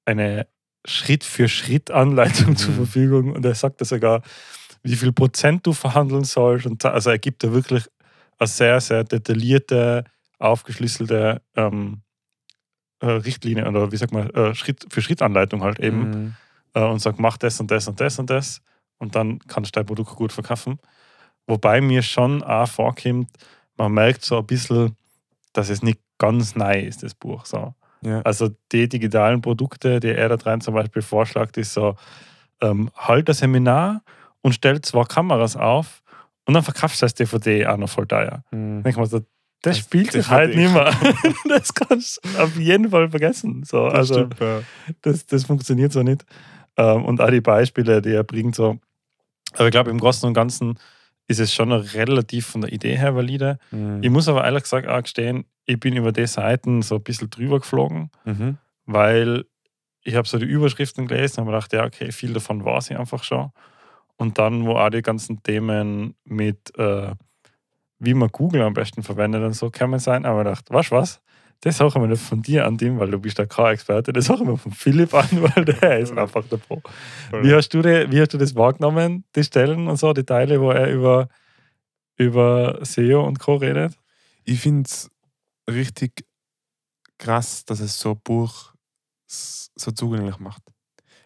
[0.04, 0.46] eine
[0.84, 2.56] Schritt-für-Schritt-Anleitung Mhm.
[2.56, 4.22] zur Verfügung und er sagt sogar,
[4.82, 6.66] wie viel Prozent du verhandeln sollst.
[6.66, 7.84] Und also er gibt da wirklich
[8.38, 10.04] eine sehr, sehr detaillierte,
[10.38, 12.02] aufgeschlüsselte ähm,
[13.00, 16.34] äh, Richtlinie oder wie sagt man, äh, Schritt-für-Schritt-Anleitung halt eben Mhm.
[16.74, 18.60] äh, und sagt, mach das und das und das und das
[18.98, 20.78] und dann kannst du dein Produkt gut verkaufen.
[21.46, 23.30] Wobei mir schon auch vorkommt,
[23.76, 24.96] man merkt so ein bisschen,
[25.52, 27.44] dass es nicht ganz neu ist, das Buch.
[27.46, 27.74] So.
[28.04, 28.20] Ja.
[28.22, 31.96] Also die digitalen Produkte, die er da drin zum Beispiel vorschlägt, ist so,
[32.60, 34.02] ähm, halt ein Seminar
[34.42, 36.02] und stell zwei Kameras auf
[36.46, 38.44] und dann verkaufst du das DVD auch noch voll teuer.
[38.50, 38.82] Mhm.
[38.86, 39.26] Ich mir so, das,
[39.62, 40.92] Das spielt sich halt nicht mehr.
[41.48, 43.64] das kannst du auf jeden Fall vergessen.
[43.64, 44.60] So, Das also, stimmt, ja.
[45.02, 46.24] das, das funktioniert so nicht.
[46.76, 48.78] Ähm, und auch die Beispiele, die er bringt, so.
[49.54, 50.78] Aber ich glaube, im Großen und Ganzen
[51.26, 53.58] ist es schon noch relativ von der Idee her valide.
[53.70, 54.02] Mhm.
[54.02, 57.30] Ich muss aber ehrlich gesagt auch gestehen, ich bin über die Seiten so ein bisschen
[57.30, 58.58] drüber geflogen, Mhm.
[58.86, 59.44] weil
[60.02, 62.98] ich habe so die Überschriften gelesen und mir gedacht, ja, okay, viel davon weiß ich
[62.98, 63.50] einfach schon.
[64.16, 67.12] Und dann, wo auch die ganzen Themen mit, äh,
[67.98, 70.26] wie man Google am besten verwendet und so kann man sein.
[70.26, 71.20] Aber ich dachte, weißt du was?
[71.60, 74.12] Das sagen wir nicht von dir an dem, weil du bist der K-Experte.
[74.12, 76.82] Das sagen wir von Philipp an, weil der ist einfach der Pro.
[77.40, 80.60] Wie hast, du die, wie hast du das wahrgenommen, die Stellen und so, die Teile,
[80.60, 81.28] wo er über,
[82.16, 83.56] über SEO und Co.
[83.56, 83.94] redet?
[84.44, 85.10] Ich finde es
[85.70, 86.26] richtig
[87.18, 88.74] krass, dass es so ein Buch
[89.28, 90.62] so zugänglich macht.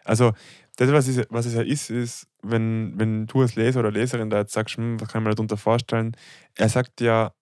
[0.04, 0.32] Also,
[0.76, 4.30] das, was es, was es ja ist, ist, wenn, wenn du als Leser oder Leserin
[4.30, 6.16] da jetzt sagst, hm, was kann mir darunter vorstellen,
[6.56, 7.32] er sagt ja,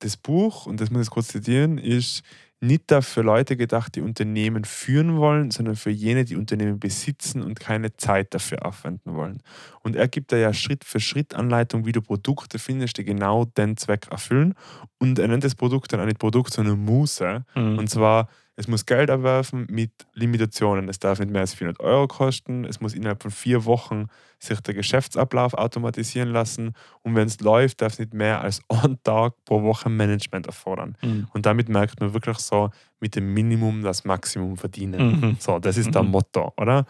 [0.00, 2.22] das Buch, und das muss ich kurz zitieren, ist
[2.66, 7.60] nicht dafür Leute gedacht, die Unternehmen führen wollen, sondern für jene, die Unternehmen besitzen und
[7.60, 9.42] keine Zeit dafür aufwenden wollen.
[9.82, 13.44] Und er gibt da ja Schritt für Schritt Anleitung, wie du Produkte findest, die genau
[13.44, 14.54] den Zweck erfüllen.
[14.98, 17.44] Und er nennt das Produkt dann auch nicht Produkt, sondern Muse.
[17.54, 17.78] Mhm.
[17.78, 20.88] Und zwar es muss Geld erwerfen mit Limitationen.
[20.88, 22.64] Es darf nicht mehr als 400 Euro kosten.
[22.64, 24.06] Es muss innerhalb von vier Wochen
[24.38, 26.74] sich der Geschäftsablauf automatisieren lassen.
[27.02, 30.96] Und wenn es läuft, darf es nicht mehr als einen Tag pro Woche Management erfordern.
[31.02, 31.26] Mhm.
[31.32, 35.20] Und damit merkt man wirklich so, mit dem Minimum das Maximum verdienen.
[35.20, 35.36] Mhm.
[35.40, 35.92] So, das ist mhm.
[35.92, 36.86] der Motto, oder?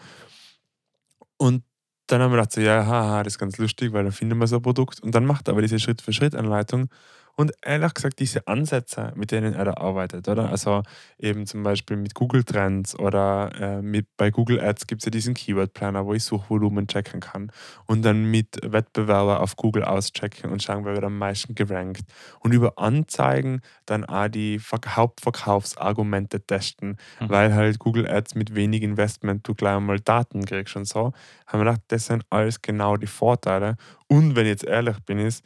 [1.37, 1.63] Und
[2.07, 4.45] dann haben wir gedacht, so, ja, haha, das ist ganz lustig, weil dann finden wir
[4.45, 4.99] so ein Produkt.
[5.01, 6.89] Und dann macht er aber diese Schritt-für-Schritt-Anleitung
[7.37, 10.49] und ehrlich gesagt, diese Ansätze, mit denen er da arbeitet, oder?
[10.49, 10.83] Also
[11.19, 15.11] eben zum Beispiel mit Google Trends oder äh, mit, bei Google Ads gibt es ja
[15.11, 17.51] diesen Keyword Planner, wo ich Suchvolumen checken kann
[17.87, 22.05] und dann mit Wettbewerber auf Google auschecken und schauen, wer wird am meisten gerankt.
[22.39, 27.29] Und über Anzeigen dann auch die Hauptverkaufsargumente testen, mhm.
[27.29, 31.11] weil halt Google Ads mit wenig Investment du gleich einmal Daten kriegst und so.
[31.47, 33.75] Haben wir gedacht, das sind alles genau die Vorteile.
[34.07, 35.43] Und wenn ich jetzt ehrlich bin, ist,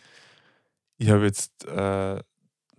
[0.99, 2.21] ich habe jetzt, äh,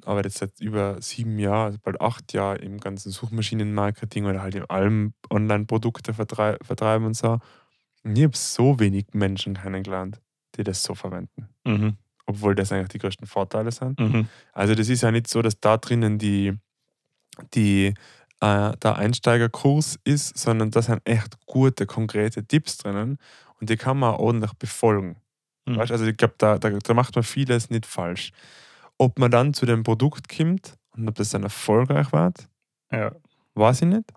[0.05, 4.55] arbeite jetzt seit über sieben Jahren, also bald acht Jahre im ganzen Suchmaschinenmarketing oder halt
[4.55, 7.39] in allem Online-Produkte vertrei vertreiben und so.
[8.05, 10.21] Und ich habe so wenig Menschen kennengelernt,
[10.57, 11.49] die das so verwenden.
[11.65, 11.97] Mhm.
[12.27, 13.99] Obwohl das eigentlich die größten Vorteile sind.
[13.99, 14.29] Mhm.
[14.53, 16.55] Also das ist ja nicht so, dass da drinnen die,
[17.55, 17.95] die
[18.41, 23.19] äh, der Einsteigerkurs ist, sondern da sind echt gute, konkrete Tipps drinnen
[23.61, 25.17] und die kann man ordentlich befolgen.
[25.67, 25.77] Mhm.
[25.77, 25.93] Weißt?
[25.93, 28.33] Also ich glaube, da, da, da, macht man vieles nicht falsch.
[28.99, 32.49] Ob man dann zu dem Produkt kommt und ob das dann erfolgreich wird,
[32.93, 33.13] ja.
[33.55, 34.13] weiß ich nicht.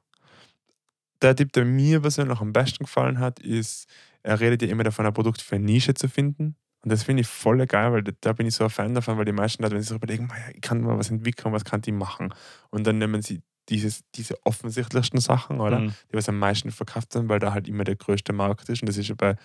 [1.22, 3.88] Der Tipp, der mir persönlich am besten gefallen hat, ist,
[4.24, 6.56] er redet ja immer davon, ein Produkt für eine Nische zu finden.
[6.84, 9.24] Und das finde ich voll geil, weil da bin ich so ein Fan davon, weil
[9.24, 11.94] die meisten Leute, wenn sie sich überlegen, ich kann mal was entwickeln, was kann die
[11.94, 12.34] machen?
[12.72, 15.80] Und dann nehmen sie dieses, diese offensichtlichsten Sachen, oder?
[15.80, 15.94] Mhm.
[16.12, 18.82] Die was am meisten verkauft sind, weil da halt immer der größte Markt ist.
[18.82, 19.38] Und das ist ja bei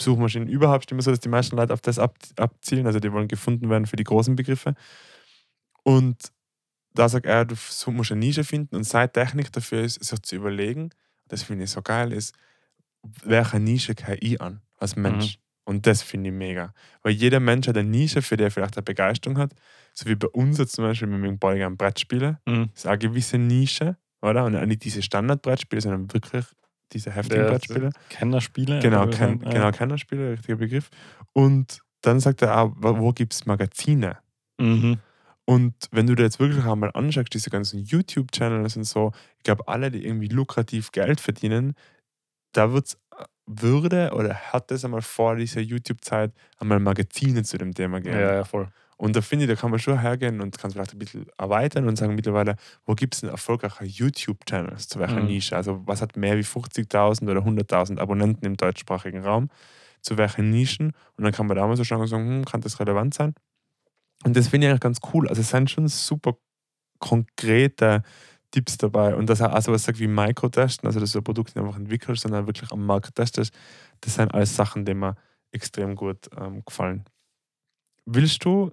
[0.00, 2.86] Suchmaschinen überhaupt immer so, dass die meisten Leute auf das ab, abzielen.
[2.86, 4.74] Also die wollen gefunden werden für die großen Begriffe.
[5.82, 6.32] Und
[6.94, 7.54] da sagt er, du
[7.90, 10.90] musst eine Nische finden und seine Technik dafür ist, sich zu überlegen,
[11.28, 12.34] das finde ich so geil, ist,
[13.02, 15.36] welche Nische kann ich an als Mensch?
[15.36, 15.42] Mhm.
[15.64, 16.72] Und das finde ich mega.
[17.02, 19.52] Weil jeder Mensch hat eine Nische, für die er vielleicht eine Begeisterung hat.
[19.92, 22.40] So wie bei uns jetzt zum Beispiel, wir mögen beide gerne Brettspiele.
[22.46, 22.70] Mhm.
[22.72, 24.46] Das ist eine gewisse Nische, oder?
[24.46, 26.46] Und nicht diese Standardbrettspiele, sondern wirklich
[26.92, 27.90] diese heftigen ja, Brettspiele.
[28.08, 28.80] Kennerspiele.
[28.80, 29.50] Genau, ken, ja.
[29.50, 30.90] genau, Kennerspiele, richtiger Begriff.
[31.32, 34.18] Und dann sagt er auch, wo gibt es Magazine?
[34.58, 34.98] Mhm.
[35.44, 39.66] Und wenn du dir jetzt wirklich einmal anschaust, diese ganzen YouTube-Channels und so, ich glaube,
[39.66, 41.74] alle, die irgendwie lukrativ Geld verdienen,
[42.52, 42.98] da wird's,
[43.46, 48.18] würde oder hat es einmal vor dieser YouTube-Zeit einmal Magazine zu dem Thema geben.
[48.18, 48.68] Ja, ja, voll.
[48.98, 51.86] Und da finde ich, da kann man schon hergehen und kann vielleicht ein bisschen erweitern
[51.86, 55.26] und sagen mittlerweile, wo gibt es denn erfolgreiche YouTube-Channels zu welcher mhm.
[55.26, 55.56] Nische?
[55.56, 59.50] Also was hat mehr wie 50.000 oder 100.000 Abonnenten im deutschsprachigen Raum?
[60.02, 60.92] Zu welchen Nischen?
[61.16, 63.34] Und dann kann man da mal so schauen und sagen, hm, kann das relevant sein?
[64.24, 65.28] Und das finde ich eigentlich ganz cool.
[65.28, 66.36] Also es sind schon super
[66.98, 68.02] konkrete
[68.50, 69.14] Tipps dabei.
[69.14, 71.78] Und dass er auch sowas sagt wie Microtesten, also dass du ein Produkt nicht einfach
[71.78, 73.54] entwickelst, sondern wirklich am Markt testest,
[74.00, 75.14] das sind alles Sachen, die mir
[75.52, 77.04] extrem gut ähm, gefallen.
[78.04, 78.72] Willst du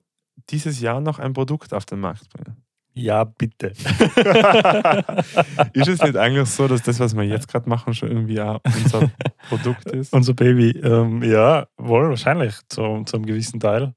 [0.50, 2.66] dieses Jahr noch ein Produkt auf den Markt bringen?
[2.98, 3.68] Ja, bitte.
[5.74, 8.62] ist es nicht eigentlich so, dass das, was wir jetzt gerade machen, schon irgendwie auch
[8.64, 9.12] unser
[9.50, 10.14] Produkt ist?
[10.14, 13.94] Unser Baby, ähm, ja, wohl wahrscheinlich zu, zu einem gewissen Teil.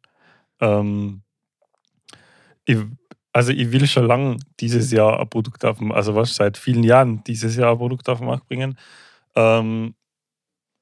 [0.60, 1.22] Ähm,
[2.64, 2.78] ich,
[3.32, 6.82] also ich will schon lange dieses Jahr ein Produkt auf dem, also was seit vielen
[6.82, 8.76] Jahren dieses Jahr ein Produkt auf den Markt bringen.
[9.36, 9.94] Ähm,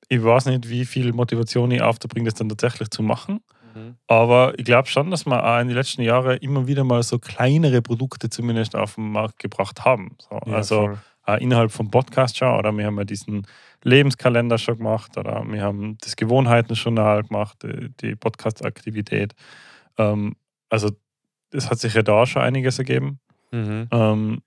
[0.09, 3.41] ich weiß nicht, wie viel Motivation ich aufbringe, das dann tatsächlich zu machen.
[3.77, 3.97] Mhm.
[4.07, 7.19] Aber ich glaube schon, dass wir auch in den letzten Jahren immer wieder mal so
[7.19, 10.17] kleinere Produkte zumindest auf den Markt gebracht haben.
[10.19, 13.47] So, ja, also äh, innerhalb vom Podcast schon, oder wir haben ja diesen
[13.83, 19.35] Lebenskalender schon gemacht, oder wir haben das Gewohnheitenjournal gemacht, die, die Podcast-Aktivität.
[19.99, 20.37] Ähm,
[20.71, 20.91] also
[21.53, 23.21] es hat sich ja da schon einiges ergeben.
[23.53, 23.89] Mhm.
[23.91, 24.43] Ähm,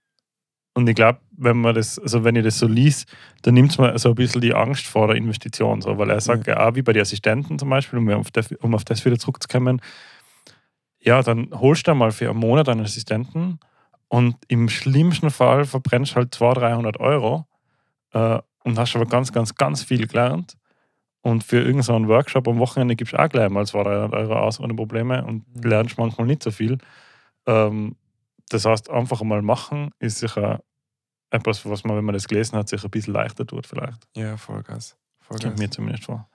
[0.73, 3.07] und ich glaube, wenn man das, also wenn ich das so liest,
[3.41, 5.81] dann nimmt es mir so ein bisschen die Angst vor der Investition.
[5.81, 8.51] So, weil er sagt, ja, auch wie bei den Assistenten zum Beispiel, um auf, das,
[8.61, 9.81] um auf das wieder zurückzukommen,
[10.99, 13.59] ja, dann holst du mal für einen Monat einen Assistenten
[14.07, 17.45] und im schlimmsten Fall verbrennst du halt 200, 300 Euro
[18.13, 20.55] äh, und hast aber ganz, ganz, ganz viel gelernt.
[21.21, 24.35] Und für irgendeinen so Workshop am Wochenende gibst du auch gleich mal 200, 300 Euro
[24.39, 25.69] aus ohne Probleme und Mhm.
[25.69, 26.77] lernst manchmal nicht so viel.
[27.47, 27.95] Ähm,
[28.49, 30.61] das heißt, einfach mal machen ist sicher
[31.29, 34.07] etwas, was man, wenn man das gelesen hat, sich ein bisschen leichter tut, vielleicht.
[34.15, 34.97] Ja, Vollgas.
[35.27, 35.59] Kommt Vollgas.
[35.59, 36.27] mir zumindest vor.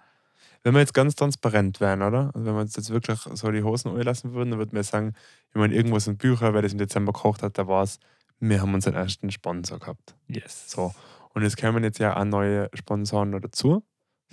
[0.62, 2.31] Wenn wir jetzt ganz transparent wären, oder?
[2.35, 5.12] Also wenn wir uns jetzt wirklich so die Hosen lassen würden, dann würden wir sagen,
[5.50, 7.98] ich meine, irgendwo sind Bücher, wer das im Dezember gekocht hat, da war es,
[8.40, 10.16] wir haben unseren ersten Sponsor gehabt.
[10.29, 10.70] Yes.
[10.70, 10.94] So.
[11.35, 13.85] Und es kommen jetzt ja auch neue Sponsoren noch dazu.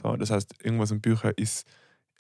[0.02, 1.68] So, das heißt, irgendwas in Bücher ist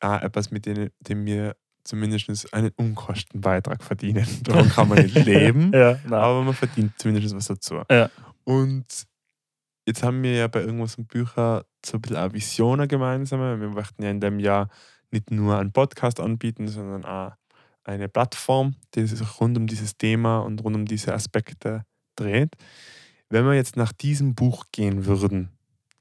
[0.01, 4.27] auch etwas, mit dem, dem wir zumindest einen Unkostenbeitrag verdienen.
[4.43, 7.81] Darum kann man nicht leben, Ja, aber man verdient zumindest was dazu.
[7.89, 8.09] Ja.
[8.43, 8.85] Und
[9.85, 13.39] jetzt haben wir ja bei irgendwas in Bücher so ein bisschen auch Visionen gemeinsam.
[13.59, 14.69] Wir möchten ja in dem Jahr
[15.11, 17.33] nicht nur einen Podcast anbieten, sondern auch
[17.83, 21.83] eine Plattform, die sich rund um dieses Thema und rund um diese Aspekte
[22.15, 22.55] dreht.
[23.29, 25.49] Wenn wir jetzt nach diesem Buch gehen würden,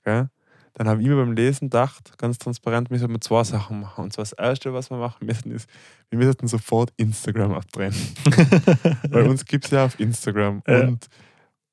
[0.04, 0.28] gell,
[0.74, 4.04] dann habe ich mir beim Lesen gedacht, ganz transparent, wir sollten zwei Sachen machen.
[4.04, 5.68] Und zwar das Erste, was wir machen müssen, ist,
[6.10, 7.94] wir müssen sofort Instagram abdrehen.
[9.10, 10.62] Weil uns gibt es ja auf Instagram.
[10.66, 10.86] Ja.
[10.86, 11.08] Und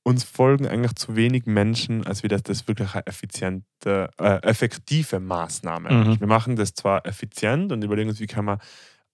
[0.04, 5.20] uns folgen eigentlich zu wenig Menschen, als wir das, das wirklich eine effiziente, äh, effektive
[5.20, 6.20] Maßnahme Mhm.
[6.20, 8.60] Wir machen das zwar effizient und überlegen uns, wie kann man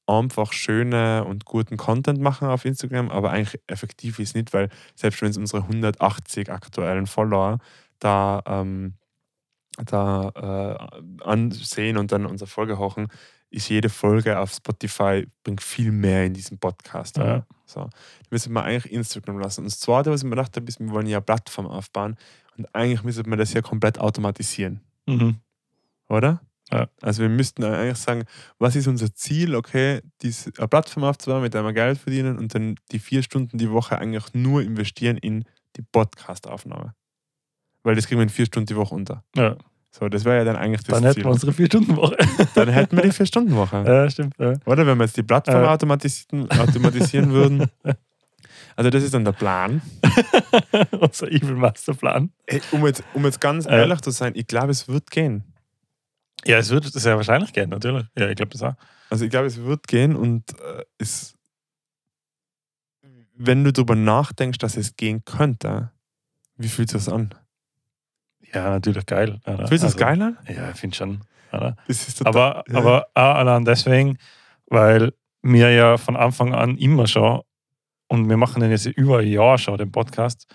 [0.06, 5.22] einfach schöne und guten Content machen auf Instagram, aber eigentlich effektiv ist nicht, weil selbst
[5.22, 7.60] wenn es unsere 180 aktuellen Follower
[8.00, 8.96] da, ähm,
[9.86, 13.07] da äh, ansehen und dann unsere Folge hochen,
[13.49, 17.17] ist jede Folge auf Spotify bringt viel mehr in diesen Podcast.
[17.17, 17.45] Ja.
[17.65, 17.81] So.
[17.81, 17.89] Da
[18.31, 19.62] müssen wir eigentlich Instagram lassen.
[19.62, 22.15] Und das Zweite, was ich mir gedacht habe, ist, wir wollen ja eine Plattform aufbauen
[22.57, 25.38] und eigentlich müsste man das ja komplett automatisieren, Mhm.
[26.09, 26.41] oder?
[26.71, 26.88] Ja.
[27.01, 28.23] Also wir müssten eigentlich sagen,
[28.57, 29.53] was ist unser Ziel?
[29.55, 33.57] Okay, diese eine Plattform aufzubauen, mit der wir Geld verdienen und dann die vier Stunden
[33.59, 36.95] die Woche eigentlich nur investieren in die Podcast-Aufnahme.
[37.84, 39.24] Weil das kriegen wir in vier Stunden die Woche unter.
[39.36, 39.58] Ja.
[39.91, 41.24] So, das wäre ja dann eigentlich das Dann hätten Ziel.
[41.26, 42.17] wir unsere Vier-Stunden-Woche.
[42.56, 43.84] dann hätten wir die Vier-Stunden-Woche.
[43.86, 44.34] ja, stimmt.
[44.39, 44.54] Ja.
[44.65, 45.72] Oder wenn wir jetzt die Plattform Ja.
[45.72, 47.69] automatisieren, automatisieren würden.
[48.76, 49.84] Also das ist dann der Plan.
[51.00, 52.32] Unser Evil Masterplan.
[52.48, 53.74] Ey, um, jetzt, um jetzt ganz Ja.
[53.74, 55.43] ehrlich zu sein, ich glaube, es wird gehen.
[56.43, 58.08] Ja, es wird sehr wahrscheinlich gehen, natürlich.
[58.17, 58.74] Ja, ich glaube das auch.
[59.12, 61.36] Also ich glaube, es wird gehen und äh, es,
[63.36, 65.91] wenn du darüber nachdenkst, dass es gehen könnte,
[66.58, 67.30] wie fühlt sich das an?
[68.54, 69.39] Ja, natürlich geil.
[69.46, 69.68] Oder?
[69.68, 70.38] Fühlt sich das Also, geil an?
[70.48, 71.22] Ja, ich finde schon.
[71.52, 71.76] Oder?
[72.26, 72.78] Aber, ja.
[72.78, 74.18] aber auch allein deswegen,
[74.68, 77.42] weil wir ja von Anfang an immer schon,
[78.08, 80.48] und wir machen den jetzt über ein Jahr schon, den Podcast,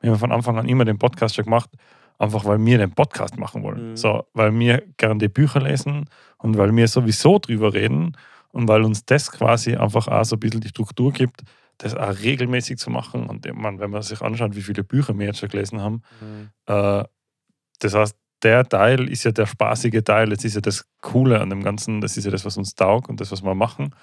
[0.00, 1.70] wir haben von Anfang an immer den Podcast schon gemacht,
[2.18, 3.90] einfach weil wir den Podcast machen wollen.
[3.90, 3.96] Mhm.
[3.96, 8.16] So, weil wir gerne die Bücher lesen und weil wir sowieso drüber reden
[8.52, 11.42] und weil uns das quasi einfach auch so ein bisschen die Struktur gibt,
[11.78, 13.26] das auch regelmäßig zu machen.
[13.26, 16.48] Und meine, wenn man sich anschaut, wie viele Bücher wir jetzt schon gelesen haben, Mhm.
[16.66, 17.04] äh,
[17.78, 20.28] das heißt, der Teil ist ja der spaßige Teil.
[20.28, 22.00] Das ist ja das Coole an dem Ganzen.
[22.00, 23.94] Das ist ja das, was uns taugt und das, was wir machen.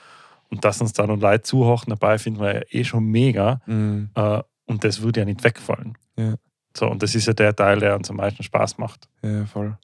[0.49, 3.61] Und dass uns da noch Leute zuhören dabei, finden wir ja eh schon mega.
[3.65, 4.09] Mhm.
[4.15, 5.97] Äh, und das würde ja nicht wegfallen.
[6.17, 6.35] Ja.
[6.75, 9.07] So, und das ist ja der Teil, der uns am meisten Spaß macht.
[9.21, 9.77] Ja, voll.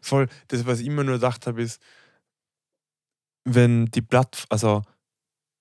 [0.00, 0.28] Voll.
[0.48, 1.80] Das, was ich immer nur gedacht habe, ist,
[3.44, 4.82] wenn die Plattform, also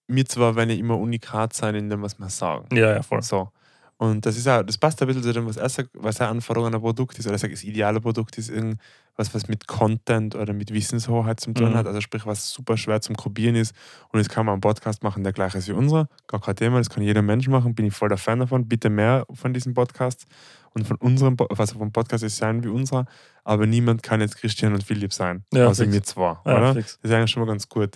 [0.07, 2.73] mir zwar, wenn ich immer unikat sein in dem, was wir sagen.
[2.75, 3.21] Ja, ja, voll.
[3.21, 3.51] So.
[3.97, 6.29] Und das ist auch, das passt ein bisschen zu dem, was er sagt, was er
[6.29, 7.25] Anforderung an ein Produkt ist.
[7.25, 11.53] Oder er sagt, das ideale Produkt ist irgendwas, was mit Content oder mit Wissenshoheit zu
[11.53, 11.75] tun Mhm.
[11.75, 11.87] hat.
[11.87, 13.73] Also sprich, was super schwer zum Kopieren ist.
[14.09, 16.09] Und jetzt kann man einen Podcast machen, der gleich ist wie unserer.
[16.27, 17.75] Gar kein Thema, das kann jeder Mensch machen.
[17.75, 18.67] Bin ich voll der Fan davon.
[18.67, 20.25] Bitte mehr von diesen Podcasts.
[20.73, 23.05] Und von unserem, also vom Podcast ist sein wie unserer.
[23.43, 25.45] Aber niemand kann jetzt Christian und Philipp sein.
[25.53, 25.95] Ja, außer fix.
[25.95, 26.37] mir zwei.
[26.45, 26.73] Ja, oder?
[26.73, 26.97] fix.
[27.01, 27.95] Das ist eigentlich schon mal ganz gut.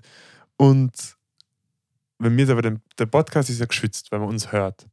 [0.58, 0.92] Und
[2.20, 4.86] wenn wir aber der Podcast ist ja geschützt, wenn man uns hört.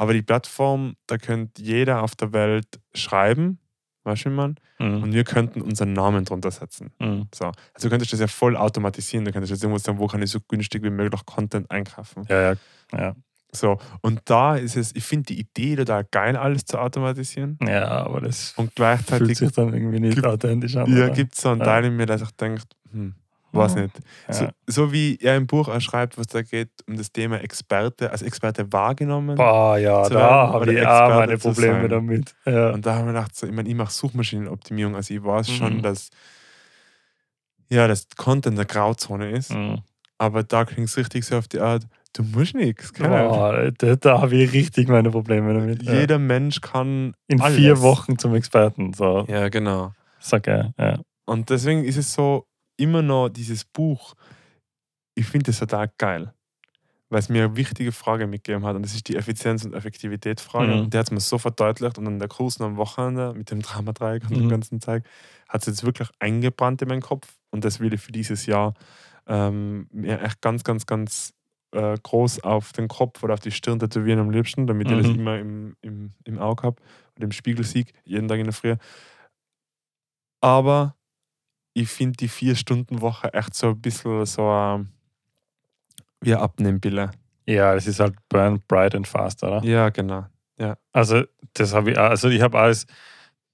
[0.00, 3.58] Aber die Plattform, da könnte jeder auf der Welt schreiben,
[4.04, 4.54] weißt du, man?
[4.78, 5.02] Mhm.
[5.02, 6.90] Und wir könnten unseren Namen drunter setzen.
[6.98, 7.28] Mhm.
[7.34, 7.46] So.
[7.74, 9.26] Also du könntest das ja voll automatisieren.
[9.26, 12.24] Du könntest jetzt irgendwo sagen, wo kann ich so günstig wie möglich Content einkaufen.
[12.30, 12.56] Ja, ja.
[12.96, 13.14] ja.
[13.52, 13.78] So.
[14.00, 17.58] Und da ist es, ich finde die Idee total geil, alles zu automatisieren.
[17.62, 20.96] Ja, aber das Und fühlt gleichzeitig sich dann irgendwie nicht gibt- authentisch an.
[20.96, 21.66] ja, gibt es so einen Ja.
[21.66, 23.16] Teil in mir, der sich denkt, hm,
[23.52, 23.82] weiß Ja.
[23.82, 23.94] nicht.
[24.28, 24.50] So, Ja.
[24.66, 28.22] so wie er im Buch auch schreibt, was da geht um das Thema Experte, als
[28.22, 29.36] Experte wahrgenommen.
[29.36, 32.34] Boah, ja, da habe ich auch Experte meine zu Probleme damit.
[32.46, 32.70] Ja.
[32.70, 35.78] Und da haben wir gedacht, so, ich meine, ich mache Suchmaschinenoptimierung, also ich weiß schon,
[35.78, 35.82] Mhm.
[35.82, 36.10] dass
[37.68, 39.78] ja, dass Content eine Grauzone ist, Mhm.
[40.18, 42.92] aber da klingt es richtig so auf die Art, du musst nichts.
[42.92, 45.82] Boah, da, da habe ich richtig meine Probleme damit.
[45.84, 45.92] ja.
[45.94, 47.56] Jeder Mensch kann In alles.
[47.56, 48.92] vier Wochen zum Experten.
[48.92, 49.24] So.
[49.28, 49.92] Ja, genau.
[50.18, 50.72] Sag ja.
[50.78, 50.98] ja.
[51.26, 52.44] Und deswegen ist es so
[52.80, 54.14] immer noch dieses Buch,
[55.14, 56.32] ich finde das total geil.
[57.10, 60.74] weil es mir eine wichtige Frage mitgegeben hat und das ist die Effizienz- und Effektivitätsfrage.
[60.74, 60.80] Mhm.
[60.80, 63.62] Und der hat es mir so verdeutlicht und an der Kursen am Wochenende mit dem
[63.62, 64.38] Dramadreieck und Mhm.
[64.38, 65.04] dem ganzen Zeug
[65.48, 68.74] hat es jetzt wirklich eingebrannt in meinen Kopf und das will ich für dieses Jahr
[69.28, 71.34] ähm, mir echt ganz, ganz, ganz
[71.74, 75.08] äh, groß auf den Kopf oder auf die Stirn tätowieren am liebsten, damit ich das
[75.08, 75.14] Mhm.
[75.14, 76.82] immer im, im, im Auge habe
[77.16, 78.76] und im Spiegel sehe, jeden Tag in der Früh.
[80.42, 80.96] Aber
[81.74, 84.88] ich finde die Vier-Stunden-Woche echt so ein bisschen so ähm,
[86.20, 87.10] wie eine Abnehmpille.
[87.46, 89.62] Ja, das ist halt Burn Bright and Fast, oder?
[89.64, 90.26] Ja, genau.
[90.92, 91.22] Also,
[91.54, 92.86] das habe ich auch, also ich habe alles,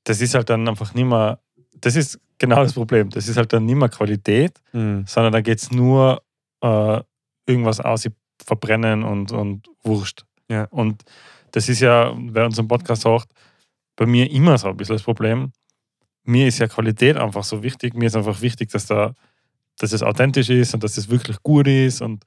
[0.04, 1.38] das ist halt dann einfach nicht mehr,
[1.76, 3.10] das ist genau das Problem.
[3.10, 5.04] Das ist halt dann nicht mehr Qualität, Mhm.
[5.06, 6.22] sondern da geht es nur
[6.62, 7.00] äh,
[7.46, 8.08] irgendwas aus,
[8.44, 10.24] verbrennen und, und Wurscht.
[10.50, 10.64] Ja.
[10.70, 11.04] Und
[11.52, 13.28] das ist ja, wer unseren Podcast sagt,
[13.94, 15.52] bei mir immer so ein bisschen das Problem.
[16.26, 17.94] Mir ist ja Qualität einfach so wichtig.
[17.94, 19.12] Mir ist einfach wichtig, dass, da,
[19.78, 22.02] dass es authentisch ist und dass es wirklich gut ist.
[22.02, 22.24] Und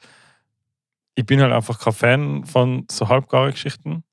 [1.16, 4.04] ich bin halt einfach kein Fan von so halbgare Geschichten.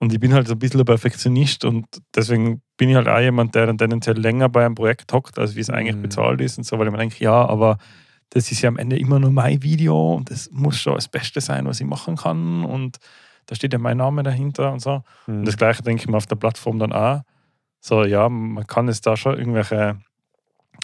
[0.00, 3.20] Und ich bin halt so ein bisschen ein Perfektionist und deswegen bin ich halt auch
[3.20, 6.02] jemand, der dann tendenziell länger bei einem Projekt hockt, als wie es eigentlich Mhm.
[6.02, 7.78] bezahlt ist und so, weil ich mir denke, ja, aber
[8.30, 11.40] das ist ja am Ende immer nur mein Video und das muss schon das Beste
[11.40, 12.96] sein, was ich machen kann und
[13.46, 15.04] da steht ja mein Name dahinter und so.
[15.28, 15.40] Mhm.
[15.40, 17.20] Und das Gleiche denke ich mir auf der Plattform dann auch.
[17.84, 19.98] So, ja, man kann es da schon irgendwelche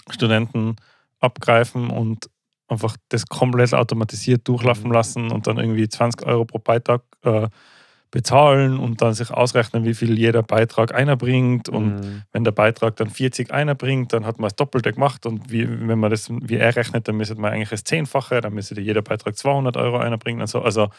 [0.09, 0.75] Studenten
[1.21, 2.29] abgreifen und
[2.67, 4.93] einfach das komplett automatisiert durchlaufen Mhm.
[4.93, 7.47] lassen und dann irgendwie 20 Euro pro Beitrag äh,
[8.11, 11.69] bezahlen und dann sich ausrechnen, wie viel jeder Beitrag einer bringt.
[11.69, 12.23] Und Mhm.
[12.33, 15.25] wenn der Beitrag dann 40 einer bringt, dann hat man das Doppelte gemacht.
[15.25, 18.53] Und wie, wenn man das wie er rechnet, dann müsste man eigentlich das Zehnfache, dann
[18.53, 20.41] müsste jeder Beitrag 200 Euro einer bringen.
[20.41, 20.89] Also, also,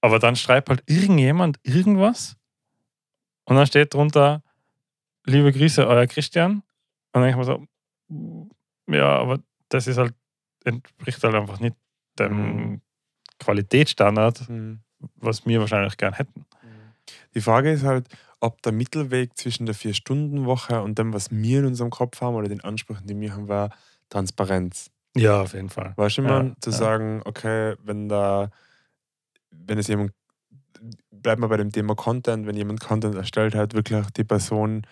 [0.00, 2.36] aber dann schreibt halt irgendjemand irgendwas
[3.44, 4.42] und dann steht drunter,
[5.28, 6.52] liebe Grüße, euer Christian.
[6.52, 6.62] Und
[7.12, 7.66] dann denke ich mir
[8.08, 8.46] so,
[8.90, 10.14] ja, aber das ist halt,
[10.64, 11.76] entspricht halt einfach nicht
[12.18, 12.80] dem Mhm.
[13.38, 14.80] Qualitätsstandard, Mhm.
[15.16, 16.44] was wir wahrscheinlich gern hätten.
[17.34, 18.08] Die Frage ist halt,
[18.40, 22.48] ob der Mittelweg zwischen der Vier-Stunden-Woche und dem, was wir in unserem Kopf haben oder
[22.48, 23.70] den Ansprüchen, die wir haben, war
[24.10, 24.90] Transparenz.
[25.16, 25.92] Ja, auf jeden Fall.
[25.96, 26.76] Weißt du, Ja, man, zu ja.
[26.76, 28.50] sagen, okay, wenn da,
[29.50, 30.12] wenn es jemand,
[31.10, 34.86] bleibt mal bei dem Thema Content, wenn jemand Content erstellt hat, wirklich die Person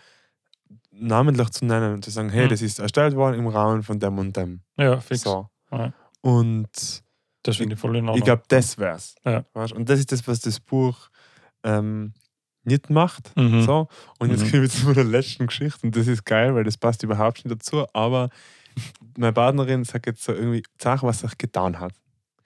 [0.99, 2.51] namentlich zu nennen und zu sagen, hey, Mhm.
[2.51, 4.61] das ist erstellt worden im Rahmen von dem und dem.
[4.77, 5.23] Ja, fix.
[5.23, 5.49] So.
[5.71, 5.93] Ja.
[6.23, 7.03] Und
[7.43, 8.19] Das finde ich voll in Ordnung.
[8.19, 9.15] ich glaube, das wär's.
[9.25, 9.45] Ja.
[9.53, 9.73] Weißt?
[9.73, 11.09] Und das ist das, was das Buch
[11.63, 12.13] ähm,
[12.65, 13.37] nicht macht.
[13.37, 13.63] Mhm.
[13.63, 13.89] So.
[14.19, 14.51] Und jetzt Mhm.
[14.51, 17.55] kommen wir zu meiner letzten Geschichte und das ist geil, weil das passt überhaupt nicht
[17.55, 17.87] dazu.
[17.93, 18.31] Aber
[19.17, 21.93] meine Partnerin sagt jetzt so irgendwie, sag, was sich getan hat.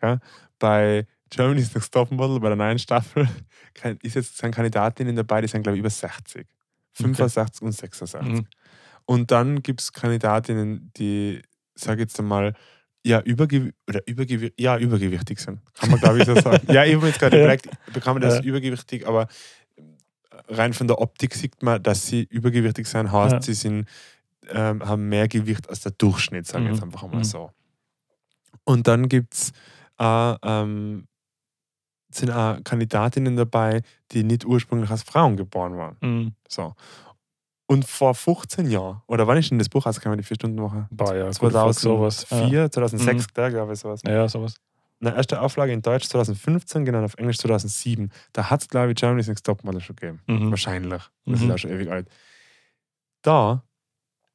[0.00, 0.18] Gell?
[0.58, 3.28] Bei Germany's Next Top Model, bei der neuen Staffel,
[4.02, 6.46] ist jetzt sind Kandidatinnen dabei, die sind, glaube ich, über 60.
[7.02, 8.20] 65 und 66.
[8.32, 8.46] Mhm.
[9.06, 11.42] Und dann gibt es Kandidatinnen, die,
[11.74, 12.54] sag jetzt einmal,
[13.04, 15.60] ja, übergew oder übergew ja, übergewichtig sind.
[15.74, 16.70] Kann man, glaube ich, so sagen.
[16.72, 18.42] ja, ich habe jetzt gerade überlegt, bekomme das Ja.
[18.42, 19.26] übergewichtig, aber
[20.48, 23.42] rein von der Optik sieht man, dass sie übergewichtig sind, heißt, Ja.
[23.42, 23.88] sie sind,
[24.48, 26.74] ähm, haben mehr Gewicht als der Durchschnitt, sagen wir Mhm.
[26.76, 27.24] jetzt einfach einmal Mhm.
[27.24, 27.50] so.
[28.64, 29.52] Und dann gibt es
[29.98, 31.06] ähm,
[32.10, 35.96] sind auch Kandidatinnen dabei, die nicht ursprünglich als Frauen geboren waren.
[36.00, 36.32] Mhm.
[36.48, 36.74] So.
[37.66, 40.88] Und vor 15 Jahren, oder wann ist denn das Buch rausgekommen, die 4-Stunden-Woche?
[40.90, 42.70] Boah, ja, gut, 2004, Ja.
[42.70, 44.00] 2006, der, glaube ich, sowas.
[44.04, 44.54] ja, sowas.
[45.00, 48.10] Eine erste Auflage in Deutsch 2015, genau auf Englisch 2007.
[48.32, 50.20] Da hat es, glaube ich, Germany's Next Topmodel schon gegeben.
[50.26, 50.50] Mhm.
[50.50, 51.02] Wahrscheinlich.
[51.26, 51.46] Das Mhm.
[51.48, 52.08] ist auch schon ewig alt.
[53.22, 53.62] Da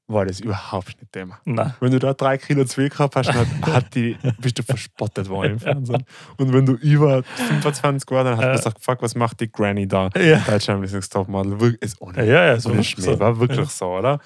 [0.07, 1.39] war das überhaupt nicht Thema.
[1.45, 1.73] Nein.
[1.79, 5.29] Wenn du da drei Kilo zu viel gehabt hast, dann hat, die, bist du verspottet
[5.29, 6.03] worden im Fernsehen.
[6.37, 8.55] Und wenn du über 25 warst, dann hat man Ja.
[8.55, 10.09] gesagt, fuck, was macht die Granny da?
[10.15, 10.39] Ja.
[10.59, 11.59] Germany's Next Topmodel.
[11.59, 12.75] Wirklich, ist ohne Ja, ja, so so.
[12.75, 14.19] ein Schmäh, war wirklich so, oder?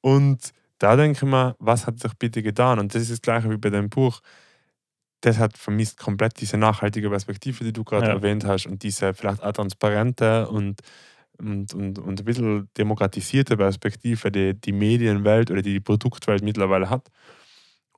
[0.00, 2.78] Und da denke ich mir, was hat sich bitte getan?
[2.78, 4.20] Und das ist das Gleiche wie bei deinem Buch.
[5.22, 8.12] Das hat vermisst komplett diese nachhaltige Perspektive, die du gerade Ja.
[8.12, 10.80] erwähnt hast und diese vielleicht auch transparente und,
[11.38, 16.90] und, und, und ein bisschen demokratisierte Perspektive, die die Medienwelt oder die die Produktwelt mittlerweile
[16.90, 17.08] hat.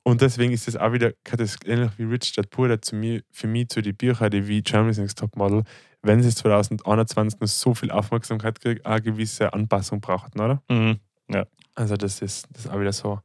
[0.03, 3.21] Und deswegen ist es auch wieder das ähnlich wie Rich Dad Poor Dad zu mir,
[3.31, 5.63] für mich zu den Büchern, die wie Germany's Next Top Model,
[6.01, 10.63] wenn sie 2021 noch so viel Aufmerksamkeit kriegt, eine gewisse Anpassung brauchten, oder?
[10.69, 10.99] Mhm.
[11.75, 13.21] Also das ist, das ist auch wieder so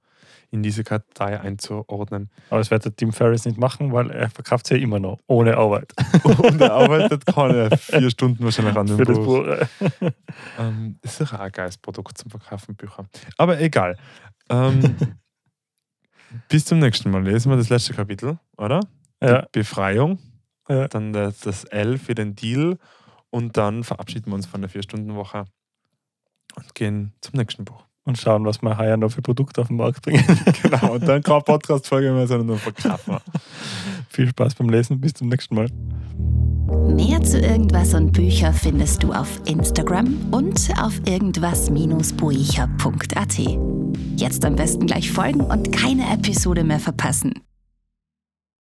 [0.50, 2.30] in diese Kartei einzuordnen.
[2.50, 5.18] Aber das wird der Tim Ferriss nicht machen, weil er verkauft sie ja immer noch,
[5.26, 5.92] ohne Arbeit.
[6.24, 9.44] Und er arbeitet keine vier Stunden wahrscheinlich an dem Für das Buch.
[9.44, 10.10] Buch.
[10.58, 13.06] Ähm, ist sicher auch ein geiles Produkt zum Verkaufen, Bücher.
[13.36, 13.96] Aber egal.
[14.50, 14.96] Ähm,
[16.48, 18.80] bis zum nächsten Mal lesen wir das letzte Kapitel, oder?
[19.22, 19.42] Ja.
[19.42, 20.18] Die Befreiung.
[20.68, 20.88] Ja.
[20.88, 22.78] Dann das, das L für den Deal.
[23.30, 25.46] Und dann verabschieden wir uns von der Vier-Stunden-Woche
[26.56, 27.84] und gehen zum nächsten Buch.
[28.06, 30.22] Und schauen, was wir heuer noch für Produkte auf den Markt bringen.
[30.62, 33.16] Genau, und dann keine Podcast-Folge mehr, sondern nur verkaufen.
[34.10, 35.00] Viel Spaß beim Lesen.
[35.00, 35.68] Bis zum nächsten Mal.
[36.94, 43.38] Mehr zu irgendwas und Bücher findest du auf Instagram und auf irgendwas-buicher.at.
[44.16, 47.32] Jetzt am besten gleich folgen und keine Episode mehr verpassen.